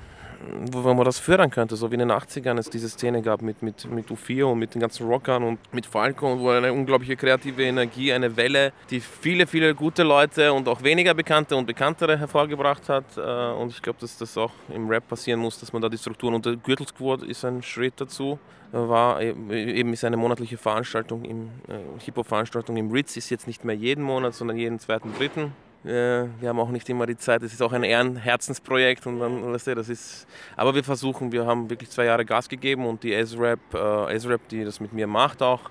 wo 0.72 0.94
man 0.94 1.06
das 1.06 1.20
fördern 1.20 1.50
könnte, 1.50 1.76
so 1.76 1.90
wie 1.92 1.96
in 1.96 2.00
den 2.00 2.12
80ern 2.12 2.58
es 2.58 2.70
diese 2.70 2.90
Szene 2.90 3.22
gab 3.22 3.42
mit, 3.42 3.62
mit, 3.62 3.90
mit 3.90 4.08
U4 4.08 4.46
und 4.46 4.60
mit 4.60 4.74
den 4.74 4.82
ganzen 4.82 5.08
Rockern 5.08 5.44
und 5.44 5.60
mit 5.74 5.86
Falco 5.86 6.32
und 6.32 6.40
wo 6.40 6.50
eine 6.50 6.72
unglaubliche 6.72 7.16
kreative 7.16 7.64
Energie, 7.64 8.14
eine 8.14 8.36
Welle, 8.38 8.72
die 8.90 9.00
viele, 9.00 9.48
viele 9.48 9.76
gute 9.76 10.04
Leute 10.04 10.54
und 10.54 10.68
auch 10.68 10.84
weniger 10.84 11.14
bekannte 11.14 11.56
und 11.56 11.66
bekanntere 11.66 12.18
hervorgebracht 12.18 12.90
hat. 12.90 13.18
Äh, 13.18 13.22
und 13.22 13.72
ich 13.72 13.82
glaube, 13.82 14.00
dass 14.00 14.18
das 14.18 14.38
auch 14.38 14.52
im 14.74 14.88
Rap 14.88 15.08
passieren 15.08 15.40
muss, 15.40 15.60
dass 15.60 15.74
man 15.74 15.82
da 15.82 15.90
die 15.90 15.98
Strukturen 15.98 16.36
und 16.36 16.46
der 16.46 16.56
Gürtelsquad 16.56 17.24
ist 17.24 17.44
ein 17.46 17.62
Schritt 17.62 17.94
dazu 17.98 18.40
war 18.72 19.22
eben 19.22 19.94
ist 19.94 20.04
eine 20.04 20.18
monatliche 20.18 20.58
Veranstaltung 20.58 21.26
im 21.26 21.50
äh, 21.68 21.80
Hip-Hop-Veranstaltung 22.06 22.78
im 22.78 22.92
Ritz 22.92 23.18
ist 23.18 23.30
jetzt 23.30 23.48
nicht 23.48 23.66
mehr 23.66 23.76
jeden 23.76 24.04
Monat, 24.04 24.36
sondern 24.36 24.58
jeden 24.58 24.80
zweiten, 24.80 25.14
dritten. 25.18 25.54
Äh, 25.86 26.26
wir 26.40 26.50
haben 26.50 26.60
auch 26.60 26.70
nicht 26.70 26.90
immer 26.90 27.06
die 27.06 27.18
Zeit. 27.18 27.42
Es 27.42 27.54
ist 27.54 27.62
auch 27.62 27.72
ein 27.72 27.84
Ehrenherzensprojekt 27.84 29.08
und 29.08 29.20
dann, 29.20 29.54
weißt 29.54 29.68
du, 29.68 29.76
das 29.76 29.88
ist. 29.90 30.28
Aber 30.58 30.76
wir 30.76 30.84
versuchen, 30.84 31.32
wir 31.32 31.46
haben 31.46 31.70
wirklich 31.70 31.90
zwei 31.90 32.06
Jahre 32.06 32.26
Gas 32.26 32.50
gegeben 32.50 32.86
und 32.86 33.04
die 33.04 33.14
S-Rap, 33.14 33.60
äh, 33.74 34.38
die 34.52 34.66
das 34.66 34.80
mit 34.80 34.92
mir 34.92 35.08
macht 35.08 35.42
auch, 35.42 35.70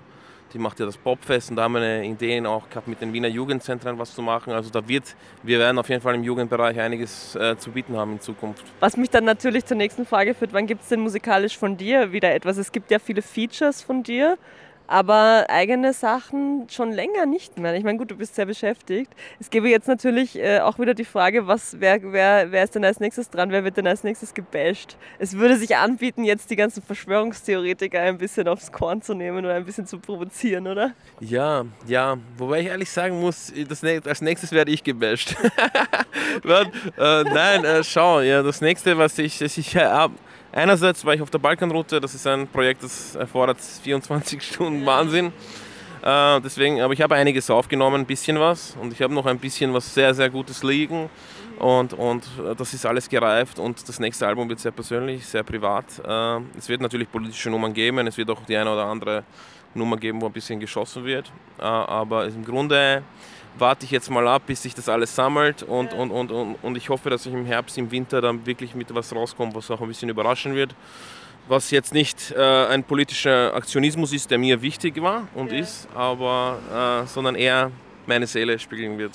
die 0.53 0.57
macht 0.57 0.79
ja 0.79 0.87
das 0.87 0.97
Popfest 0.97 1.51
und 1.51 1.57
da 1.57 1.63
haben 1.63 1.73
wir 1.73 1.81
eine 1.81 2.05
Idee 2.05 2.43
auch 2.45 2.67
gehabt, 2.69 2.87
mit 2.87 3.01
den 3.01 3.13
Wiener 3.13 3.27
Jugendzentren 3.27 3.99
was 3.99 4.15
zu 4.15 4.23
machen. 4.23 4.51
Also 4.51 4.71
da 4.71 4.87
wird, 4.87 5.15
wir 5.43 5.59
werden 5.59 5.77
auf 5.77 5.89
jeden 5.89 6.01
Fall 6.01 6.15
im 6.15 6.23
Jugendbereich 6.23 6.79
einiges 6.79 7.35
äh, 7.35 7.55
zu 7.57 7.69
bieten 7.71 7.95
haben 7.95 8.13
in 8.13 8.19
Zukunft. 8.19 8.63
Was 8.79 8.97
mich 8.97 9.11
dann 9.11 9.25
natürlich 9.25 9.65
zur 9.65 9.77
nächsten 9.77 10.07
Frage 10.07 10.33
führt, 10.33 10.53
wann 10.53 10.65
gibt 10.65 10.81
es 10.81 10.89
denn 10.89 11.01
musikalisch 11.01 11.57
von 11.57 11.77
dir 11.77 12.11
wieder 12.11 12.33
etwas? 12.33 12.57
Es 12.57 12.71
gibt 12.71 12.89
ja 12.89 12.97
viele 12.97 13.21
Features 13.21 13.83
von 13.83 14.01
dir 14.01 14.37
aber 14.89 15.45
eigene 15.49 15.93
Sachen 15.93 16.67
schon 16.67 16.91
länger 16.91 17.27
nicht 17.27 17.59
mehr. 17.59 17.75
Ich 17.75 17.83
meine, 17.83 17.99
gut, 17.99 18.09
du 18.09 18.15
bist 18.15 18.33
sehr 18.33 18.47
beschäftigt. 18.47 19.11
Es 19.39 19.51
gäbe 19.51 19.69
jetzt 19.69 19.87
natürlich 19.87 20.35
äh, 20.35 20.61
auch 20.61 20.79
wieder 20.79 20.95
die 20.95 21.05
Frage, 21.05 21.45
was, 21.45 21.79
wer, 21.79 22.01
wer, 22.11 22.51
wer 22.51 22.63
ist 22.63 22.73
denn 22.73 22.83
als 22.83 22.99
nächstes 22.99 23.29
dran, 23.29 23.51
wer 23.51 23.63
wird 23.63 23.77
denn 23.77 23.85
als 23.85 24.03
nächstes 24.03 24.33
gebasht? 24.33 24.97
Es 25.19 25.37
würde 25.37 25.57
sich 25.57 25.77
anbieten, 25.77 26.23
jetzt 26.23 26.49
die 26.49 26.55
ganzen 26.55 26.81
Verschwörungstheoretiker 26.81 28.01
ein 28.01 28.17
bisschen 28.17 28.47
aufs 28.47 28.71
Korn 28.71 29.03
zu 29.03 29.13
nehmen 29.13 29.45
oder 29.45 29.53
ein 29.53 29.65
bisschen 29.65 29.85
zu 29.85 29.99
provozieren, 29.99 30.65
oder? 30.65 30.93
Ja, 31.19 31.65
ja. 31.85 32.17
Wobei 32.37 32.61
ich 32.61 32.67
ehrlich 32.67 32.89
sagen 32.89 33.19
muss, 33.19 33.53
das, 33.67 33.83
als 33.83 34.21
nächstes 34.21 34.51
werde 34.51 34.71
ich 34.71 34.83
gebasht. 34.83 35.35
äh, 36.43 36.65
nein, 36.97 37.63
äh, 37.63 37.83
schau, 37.83 38.21
ja, 38.21 38.41
das 38.41 38.59
nächste, 38.59 38.97
was 38.97 39.19
ich, 39.19 39.37
das 39.37 39.55
ich 39.55 39.77
habe 39.77 40.15
Einerseits 40.51 41.05
war 41.05 41.13
ich 41.13 41.21
auf 41.21 41.29
der 41.29 41.37
Balkanroute, 41.37 41.99
das 41.99 42.15
ist 42.15 42.25
ein 42.25 42.47
Projekt, 42.47 42.83
das 42.83 43.15
erfordert 43.15 43.57
24 43.61 44.41
Stunden 44.53 44.85
Wahnsinn. 44.85 45.27
Äh, 46.01 46.41
deswegen, 46.41 46.81
aber 46.81 46.93
ich 46.93 47.01
habe 47.01 47.15
einiges 47.15 47.49
aufgenommen, 47.49 48.01
ein 48.01 48.05
bisschen 48.05 48.39
was 48.39 48.75
und 48.81 48.93
ich 48.93 49.01
habe 49.01 49.13
noch 49.13 49.25
ein 49.25 49.37
bisschen 49.37 49.73
was 49.73 49.93
sehr, 49.93 50.13
sehr 50.13 50.29
Gutes 50.29 50.63
liegen 50.63 51.09
und, 51.59 51.93
und 51.93 52.23
äh, 52.39 52.55
das 52.55 52.73
ist 52.73 52.85
alles 52.85 53.09
gereift 53.09 53.59
und 53.59 53.87
das 53.87 53.99
nächste 53.99 54.25
Album 54.25 54.49
wird 54.49 54.59
sehr 54.59 54.71
persönlich, 54.71 55.25
sehr 55.25 55.43
privat. 55.43 55.85
Äh, 56.03 56.39
es 56.57 56.67
wird 56.69 56.81
natürlich 56.81 57.11
politische 57.11 57.49
Nummern 57.49 57.73
geben, 57.73 58.07
es 58.07 58.17
wird 58.17 58.29
auch 58.31 58.41
die 58.45 58.55
eine 58.55 58.71
oder 58.71 58.85
andere 58.85 59.23
Nummer 59.75 59.97
geben, 59.97 60.21
wo 60.21 60.27
ein 60.27 60.31
bisschen 60.31 60.59
geschossen 60.59 61.05
wird, 61.05 61.31
äh, 61.59 61.63
aber 61.63 62.25
im 62.25 62.45
Grunde 62.45 63.03
warte 63.57 63.85
ich 63.85 63.91
jetzt 63.91 64.09
mal 64.09 64.27
ab, 64.27 64.43
bis 64.45 64.63
sich 64.63 64.73
das 64.73 64.89
alles 64.89 65.15
sammelt 65.15 65.63
und, 65.63 65.93
und, 65.93 66.11
und, 66.11 66.31
und, 66.31 66.55
und 66.61 66.77
ich 66.77 66.89
hoffe, 66.89 67.09
dass 67.09 67.25
ich 67.25 67.33
im 67.33 67.45
Herbst, 67.45 67.77
im 67.77 67.91
Winter 67.91 68.21
dann 68.21 68.45
wirklich 68.45 68.75
mit 68.75 68.93
was 68.93 69.13
rauskommt, 69.13 69.55
was 69.55 69.69
auch 69.71 69.81
ein 69.81 69.87
bisschen 69.87 70.09
überraschen 70.09 70.55
wird. 70.55 70.75
Was 71.47 71.71
jetzt 71.71 71.93
nicht 71.93 72.31
äh, 72.31 72.67
ein 72.67 72.83
politischer 72.83 73.55
Aktionismus 73.55 74.13
ist, 74.13 74.29
der 74.29 74.37
mir 74.37 74.61
wichtig 74.61 75.01
war 75.01 75.27
und 75.33 75.51
ja. 75.51 75.59
ist, 75.59 75.87
aber 75.95 77.03
äh, 77.03 77.07
sondern 77.07 77.35
eher 77.35 77.71
meine 78.05 78.27
Seele 78.27 78.59
spiegeln 78.59 78.99
wird. 78.99 79.13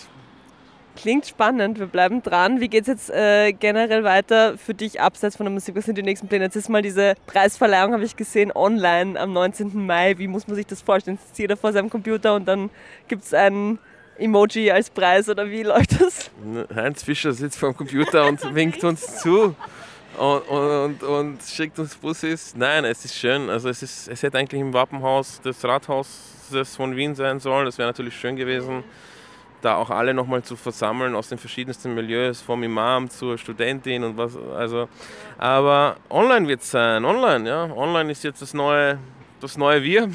Klingt 0.96 1.26
spannend, 1.26 1.80
wir 1.80 1.86
bleiben 1.86 2.22
dran. 2.22 2.60
Wie 2.60 2.68
geht 2.68 2.82
es 2.82 2.86
jetzt 2.86 3.10
äh, 3.10 3.52
generell 3.52 4.04
weiter 4.04 4.56
für 4.56 4.74
dich 4.74 5.00
abseits 5.00 5.36
von 5.36 5.44
der 5.44 5.52
Musik? 5.52 5.74
Was 5.74 5.86
sind 5.86 5.98
die 5.98 6.02
nächsten 6.02 6.28
Pläne? 6.28 6.44
Jetzt 6.44 6.54
ist 6.54 6.68
mal 6.68 6.82
diese 6.82 7.14
Preisverleihung, 7.26 7.92
habe 7.92 8.04
ich 8.04 8.14
gesehen, 8.14 8.52
online 8.54 9.18
am 9.18 9.32
19. 9.32 9.86
Mai. 9.86 10.16
Wie 10.18 10.28
muss 10.28 10.46
man 10.46 10.54
sich 10.54 10.66
das 10.66 10.82
vorstellen? 10.82 11.18
Jetzt 11.20 11.32
ist 11.32 11.38
jeder 11.38 11.56
vor 11.56 11.72
seinem 11.72 11.90
Computer 11.90 12.34
und 12.36 12.46
dann 12.46 12.70
gibt 13.08 13.24
es 13.24 13.34
einen 13.34 13.80
Emoji 14.18 14.70
als 14.70 14.90
Preis 14.90 15.28
oder 15.28 15.48
wie 15.50 15.62
läuft 15.62 16.00
das? 16.00 16.30
Heinz 16.74 17.02
Fischer 17.02 17.32
sitzt 17.32 17.58
vor 17.58 17.72
dem 17.72 17.76
Computer 17.76 18.26
und 18.26 18.54
winkt 18.54 18.84
uns 18.84 19.18
zu 19.20 19.54
und, 20.16 20.48
und, 20.48 21.02
und, 21.02 21.42
schickt 21.42 21.78
uns 21.78 21.96
Bussis. 21.96 22.54
Nein, 22.56 22.84
es 22.84 23.04
ist 23.04 23.16
schön. 23.16 23.50
Also 23.50 23.68
es, 23.68 23.82
ist, 23.82 24.08
es 24.08 24.22
hätte 24.22 24.38
eigentlich 24.38 24.60
im 24.60 24.72
Wappenhaus 24.72 25.40
des 25.40 25.64
Rathauses 25.64 26.76
von 26.76 26.94
Wien 26.94 27.14
sein 27.14 27.40
sollen. 27.40 27.66
Das 27.66 27.78
wäre 27.78 27.88
natürlich 27.88 28.16
schön 28.16 28.36
gewesen, 28.36 28.84
da 29.60 29.76
auch 29.76 29.90
alle 29.90 30.14
nochmal 30.14 30.42
zu 30.42 30.54
versammeln 30.54 31.16
aus 31.16 31.28
den 31.28 31.38
verschiedensten 31.38 31.94
Milieus, 31.94 32.40
vom 32.40 32.62
Imam 32.62 33.10
zur 33.10 33.38
Studentin 33.38 34.04
und 34.04 34.16
was. 34.16 34.36
Also, 34.56 34.88
aber 35.36 35.96
online 36.10 36.46
wird 36.46 36.60
es 36.60 36.70
sein. 36.70 37.04
Online, 37.04 37.48
ja. 37.48 37.64
Online 37.74 38.12
ist 38.12 38.22
jetzt 38.22 38.40
das 38.40 38.54
neue 38.54 38.98
das 39.44 39.58
neue 39.58 39.82
Wir. 39.82 40.08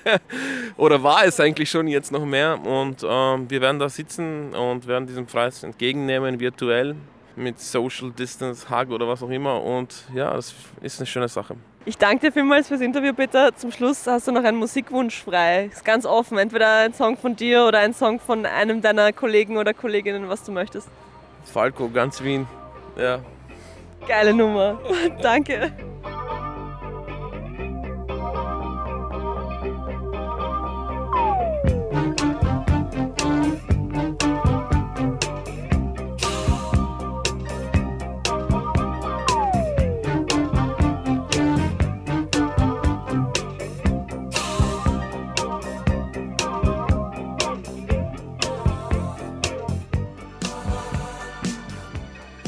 Oder 0.76 1.02
war 1.02 1.24
es 1.24 1.38
eigentlich 1.38 1.70
schon 1.70 1.86
jetzt 1.86 2.10
noch 2.10 2.24
mehr. 2.24 2.58
Und 2.64 3.04
ähm, 3.08 3.48
wir 3.50 3.60
werden 3.60 3.78
da 3.78 3.88
sitzen 3.88 4.54
und 4.54 4.86
werden 4.86 5.06
diesen 5.06 5.26
Preis 5.26 5.62
entgegennehmen, 5.62 6.40
virtuell, 6.40 6.96
mit 7.36 7.60
Social 7.60 8.10
Distance, 8.10 8.68
Hug 8.70 8.90
oder 8.90 9.06
was 9.06 9.22
auch 9.22 9.28
immer. 9.28 9.62
Und 9.62 10.04
ja, 10.14 10.32
das 10.32 10.54
ist 10.80 10.98
eine 10.98 11.06
schöne 11.06 11.28
Sache. 11.28 11.54
Ich 11.84 11.98
danke 11.98 12.26
dir 12.26 12.32
vielmals 12.32 12.66
fürs 12.66 12.80
Interview, 12.80 13.12
Peter. 13.12 13.54
Zum 13.54 13.70
Schluss 13.70 14.06
hast 14.06 14.26
du 14.26 14.32
noch 14.32 14.42
einen 14.42 14.56
Musikwunsch 14.56 15.22
frei. 15.22 15.66
Ist 15.66 15.84
ganz 15.84 16.06
offen. 16.06 16.38
Entweder 16.38 16.78
ein 16.78 16.94
Song 16.94 17.16
von 17.16 17.36
dir 17.36 17.64
oder 17.64 17.80
ein 17.80 17.92
Song 17.92 18.18
von 18.18 18.46
einem 18.46 18.80
deiner 18.80 19.12
Kollegen 19.12 19.58
oder 19.58 19.74
Kolleginnen, 19.74 20.28
was 20.28 20.42
du 20.42 20.50
möchtest. 20.50 20.88
Falco, 21.44 21.88
ganz 21.90 22.22
Wien. 22.22 22.46
Ja. 22.96 23.20
Geile 24.08 24.32
Nummer. 24.32 24.80
danke. 25.22 25.72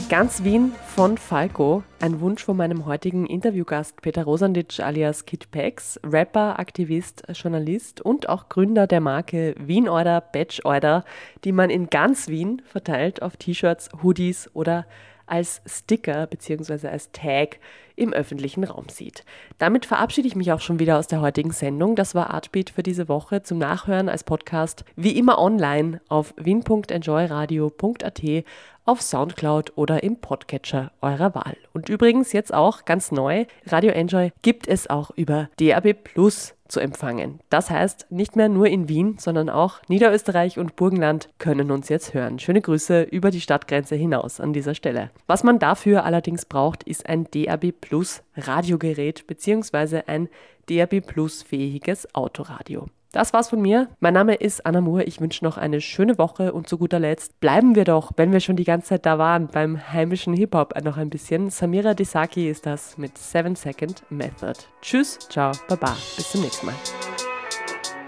Ganz 0.08 0.42
Wien 0.42 0.72
von 0.96 1.18
Falco. 1.18 1.82
Ein 2.00 2.20
Wunsch 2.20 2.42
von 2.42 2.56
meinem 2.56 2.86
heutigen 2.86 3.26
Interviewgast 3.26 4.00
Peter 4.00 4.24
Rosanditsch 4.24 4.80
alias 4.80 5.26
Kid 5.26 5.50
Pex, 5.50 6.00
Rapper, 6.02 6.58
Aktivist, 6.58 7.24
Journalist 7.34 8.00
und 8.00 8.26
auch 8.26 8.48
Gründer 8.48 8.86
der 8.86 9.02
Marke 9.02 9.54
Wien 9.58 9.86
Order 9.86 10.22
Batch 10.22 10.64
Order, 10.64 11.04
die 11.44 11.52
man 11.52 11.68
in 11.68 11.90
ganz 11.90 12.28
Wien 12.28 12.62
verteilt 12.64 13.20
auf 13.20 13.36
T-Shirts, 13.36 13.90
Hoodies 14.02 14.48
oder 14.54 14.86
als 15.28 15.62
Sticker 15.66 16.26
bzw. 16.26 16.88
als 16.88 17.12
Tag 17.12 17.58
im 17.96 18.12
öffentlichen 18.12 18.64
Raum 18.64 18.88
sieht. 18.88 19.24
Damit 19.58 19.84
verabschiede 19.84 20.28
ich 20.28 20.36
mich 20.36 20.52
auch 20.52 20.60
schon 20.60 20.78
wieder 20.78 20.98
aus 20.98 21.08
der 21.08 21.20
heutigen 21.20 21.50
Sendung. 21.50 21.96
Das 21.96 22.14
war 22.14 22.30
Artbeat 22.30 22.70
für 22.70 22.82
diese 22.82 23.08
Woche 23.08 23.42
zum 23.42 23.58
Nachhören 23.58 24.08
als 24.08 24.24
Podcast, 24.24 24.84
wie 24.96 25.18
immer 25.18 25.38
online 25.38 26.00
auf 26.08 26.32
wien.enjoyradio.at, 26.36 28.44
auf 28.88 29.02
Soundcloud 29.02 29.74
oder 29.76 30.02
im 30.02 30.16
Podcatcher 30.16 30.92
eurer 31.02 31.34
Wahl. 31.34 31.58
Und 31.74 31.90
übrigens 31.90 32.32
jetzt 32.32 32.54
auch 32.54 32.86
ganz 32.86 33.12
neu, 33.12 33.44
Radio 33.66 33.90
Enjoy 33.90 34.32
gibt 34.40 34.66
es 34.66 34.88
auch 34.88 35.10
über 35.14 35.50
DAB 35.60 35.92
Plus 35.92 36.54
zu 36.68 36.80
empfangen. 36.80 37.40
Das 37.50 37.68
heißt, 37.68 38.06
nicht 38.10 38.34
mehr 38.34 38.48
nur 38.48 38.66
in 38.66 38.88
Wien, 38.88 39.16
sondern 39.18 39.50
auch 39.50 39.80
Niederösterreich 39.88 40.58
und 40.58 40.74
Burgenland 40.74 41.28
können 41.38 41.70
uns 41.70 41.90
jetzt 41.90 42.14
hören. 42.14 42.38
Schöne 42.38 42.62
Grüße 42.62 43.02
über 43.02 43.30
die 43.30 43.42
Stadtgrenze 43.42 43.94
hinaus 43.94 44.40
an 44.40 44.54
dieser 44.54 44.74
Stelle. 44.74 45.10
Was 45.26 45.44
man 45.44 45.58
dafür 45.58 46.04
allerdings 46.04 46.46
braucht, 46.46 46.82
ist 46.82 47.06
ein 47.06 47.26
DAB 47.30 47.72
Plus 47.72 48.22
Radiogerät 48.36 49.26
bzw. 49.26 50.02
ein 50.06 50.30
DAB 50.70 51.02
Plus 51.02 51.42
fähiges 51.42 52.14
Autoradio. 52.14 52.86
Das 53.18 53.32
war's 53.32 53.50
von 53.50 53.60
mir. 53.60 53.88
Mein 53.98 54.14
Name 54.14 54.36
ist 54.36 54.64
Anna 54.64 54.80
Moore. 54.80 55.02
Ich 55.02 55.20
wünsche 55.20 55.44
noch 55.44 55.58
eine 55.58 55.80
schöne 55.80 56.18
Woche 56.18 56.52
und 56.52 56.68
zu 56.68 56.78
guter 56.78 57.00
Letzt 57.00 57.40
bleiben 57.40 57.74
wir 57.74 57.82
doch, 57.82 58.12
wenn 58.14 58.30
wir 58.30 58.38
schon 58.38 58.54
die 58.54 58.62
ganze 58.62 58.90
Zeit 58.90 59.06
da 59.06 59.18
waren, 59.18 59.48
beim 59.48 59.92
heimischen 59.92 60.34
Hip-Hop 60.34 60.80
noch 60.84 60.98
ein 60.98 61.10
bisschen. 61.10 61.50
Samira 61.50 61.94
Desaki 61.94 62.48
ist 62.48 62.64
das 62.64 62.96
mit 62.96 63.18
7 63.18 63.56
Second 63.56 64.04
Method. 64.08 64.60
Tschüss, 64.82 65.18
ciao, 65.18 65.50
baba. 65.66 65.96
Bis 66.14 66.30
zum 66.30 66.42
nächsten 66.42 66.66
Mal. 66.66 66.76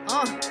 Uh. 0.09 0.50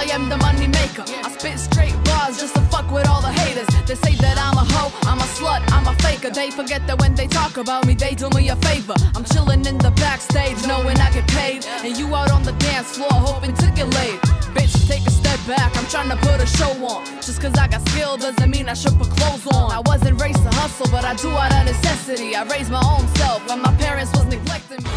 I 0.00 0.04
am 0.04 0.30
the 0.30 0.38
money 0.38 0.66
maker. 0.66 1.04
I 1.22 1.30
spit 1.36 1.58
straight 1.58 1.92
bars 2.04 2.40
just 2.40 2.54
to 2.54 2.62
fuck 2.72 2.90
with 2.90 3.06
all 3.06 3.20
the 3.20 3.32
haters. 3.32 3.68
They 3.84 3.96
say 3.96 4.14
that 4.24 4.38
I'm 4.40 4.56
a 4.56 4.64
hoe, 4.72 4.90
I'm 5.04 5.18
a 5.18 5.28
slut, 5.36 5.60
I'm 5.76 5.86
a 5.86 5.94
faker. 6.00 6.30
They 6.30 6.50
forget 6.50 6.86
that 6.86 6.98
when 6.98 7.14
they 7.14 7.26
talk 7.26 7.58
about 7.58 7.86
me, 7.86 7.92
they 7.92 8.14
do 8.14 8.30
me 8.30 8.48
a 8.48 8.56
favor. 8.56 8.94
I'm 9.14 9.24
chilling 9.24 9.66
in 9.66 9.76
the 9.76 9.90
backstage, 9.90 10.56
knowing 10.66 10.96
I 10.96 11.10
get 11.12 11.28
paid. 11.28 11.66
And 11.84 11.98
you 11.98 12.06
out 12.16 12.30
on 12.30 12.42
the 12.44 12.52
dance 12.52 12.96
floor, 12.96 13.12
hoping 13.12 13.52
to 13.56 13.66
get 13.76 13.92
laid. 13.92 14.18
Bitch, 14.56 14.72
take 14.88 15.06
a 15.06 15.10
step 15.10 15.38
back, 15.46 15.76
I'm 15.76 15.86
trying 15.92 16.08
to 16.08 16.16
put 16.16 16.40
a 16.40 16.46
show 16.46 16.72
on. 16.82 17.04
Just 17.20 17.42
cause 17.42 17.52
I 17.58 17.68
got 17.68 17.86
skill 17.90 18.16
doesn't 18.16 18.50
mean 18.50 18.70
I 18.70 18.74
should 18.74 18.96
put 18.96 19.10
clothes 19.10 19.46
on. 19.48 19.70
I 19.70 19.80
wasn't 19.84 20.18
raised 20.18 20.42
to 20.44 20.52
hustle, 20.60 20.88
but 20.90 21.04
I 21.04 21.14
do 21.16 21.28
out 21.28 21.52
of 21.52 21.66
necessity. 21.66 22.34
I 22.34 22.44
raised 22.44 22.70
my 22.70 22.80
own 22.80 23.06
self, 23.20 23.44
and 23.50 23.60
my 23.60 23.74
parents 23.74 24.12
was 24.12 24.24
neglecting 24.24 24.82
me. 24.82 24.90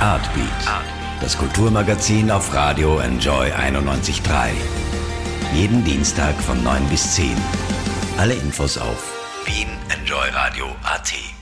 Artbeat, 0.00 1.01
das 1.22 1.38
Kulturmagazin 1.38 2.32
auf 2.32 2.52
Radio 2.52 2.98
Enjoy 2.98 3.52
91.3. 3.52 4.50
Jeden 5.54 5.84
Dienstag 5.84 6.34
von 6.42 6.62
9 6.64 6.84
bis 6.88 7.14
10. 7.14 7.36
Alle 8.18 8.34
Infos 8.34 8.76
auf 8.76 9.12
wienenjoyradio.at. 9.46 11.41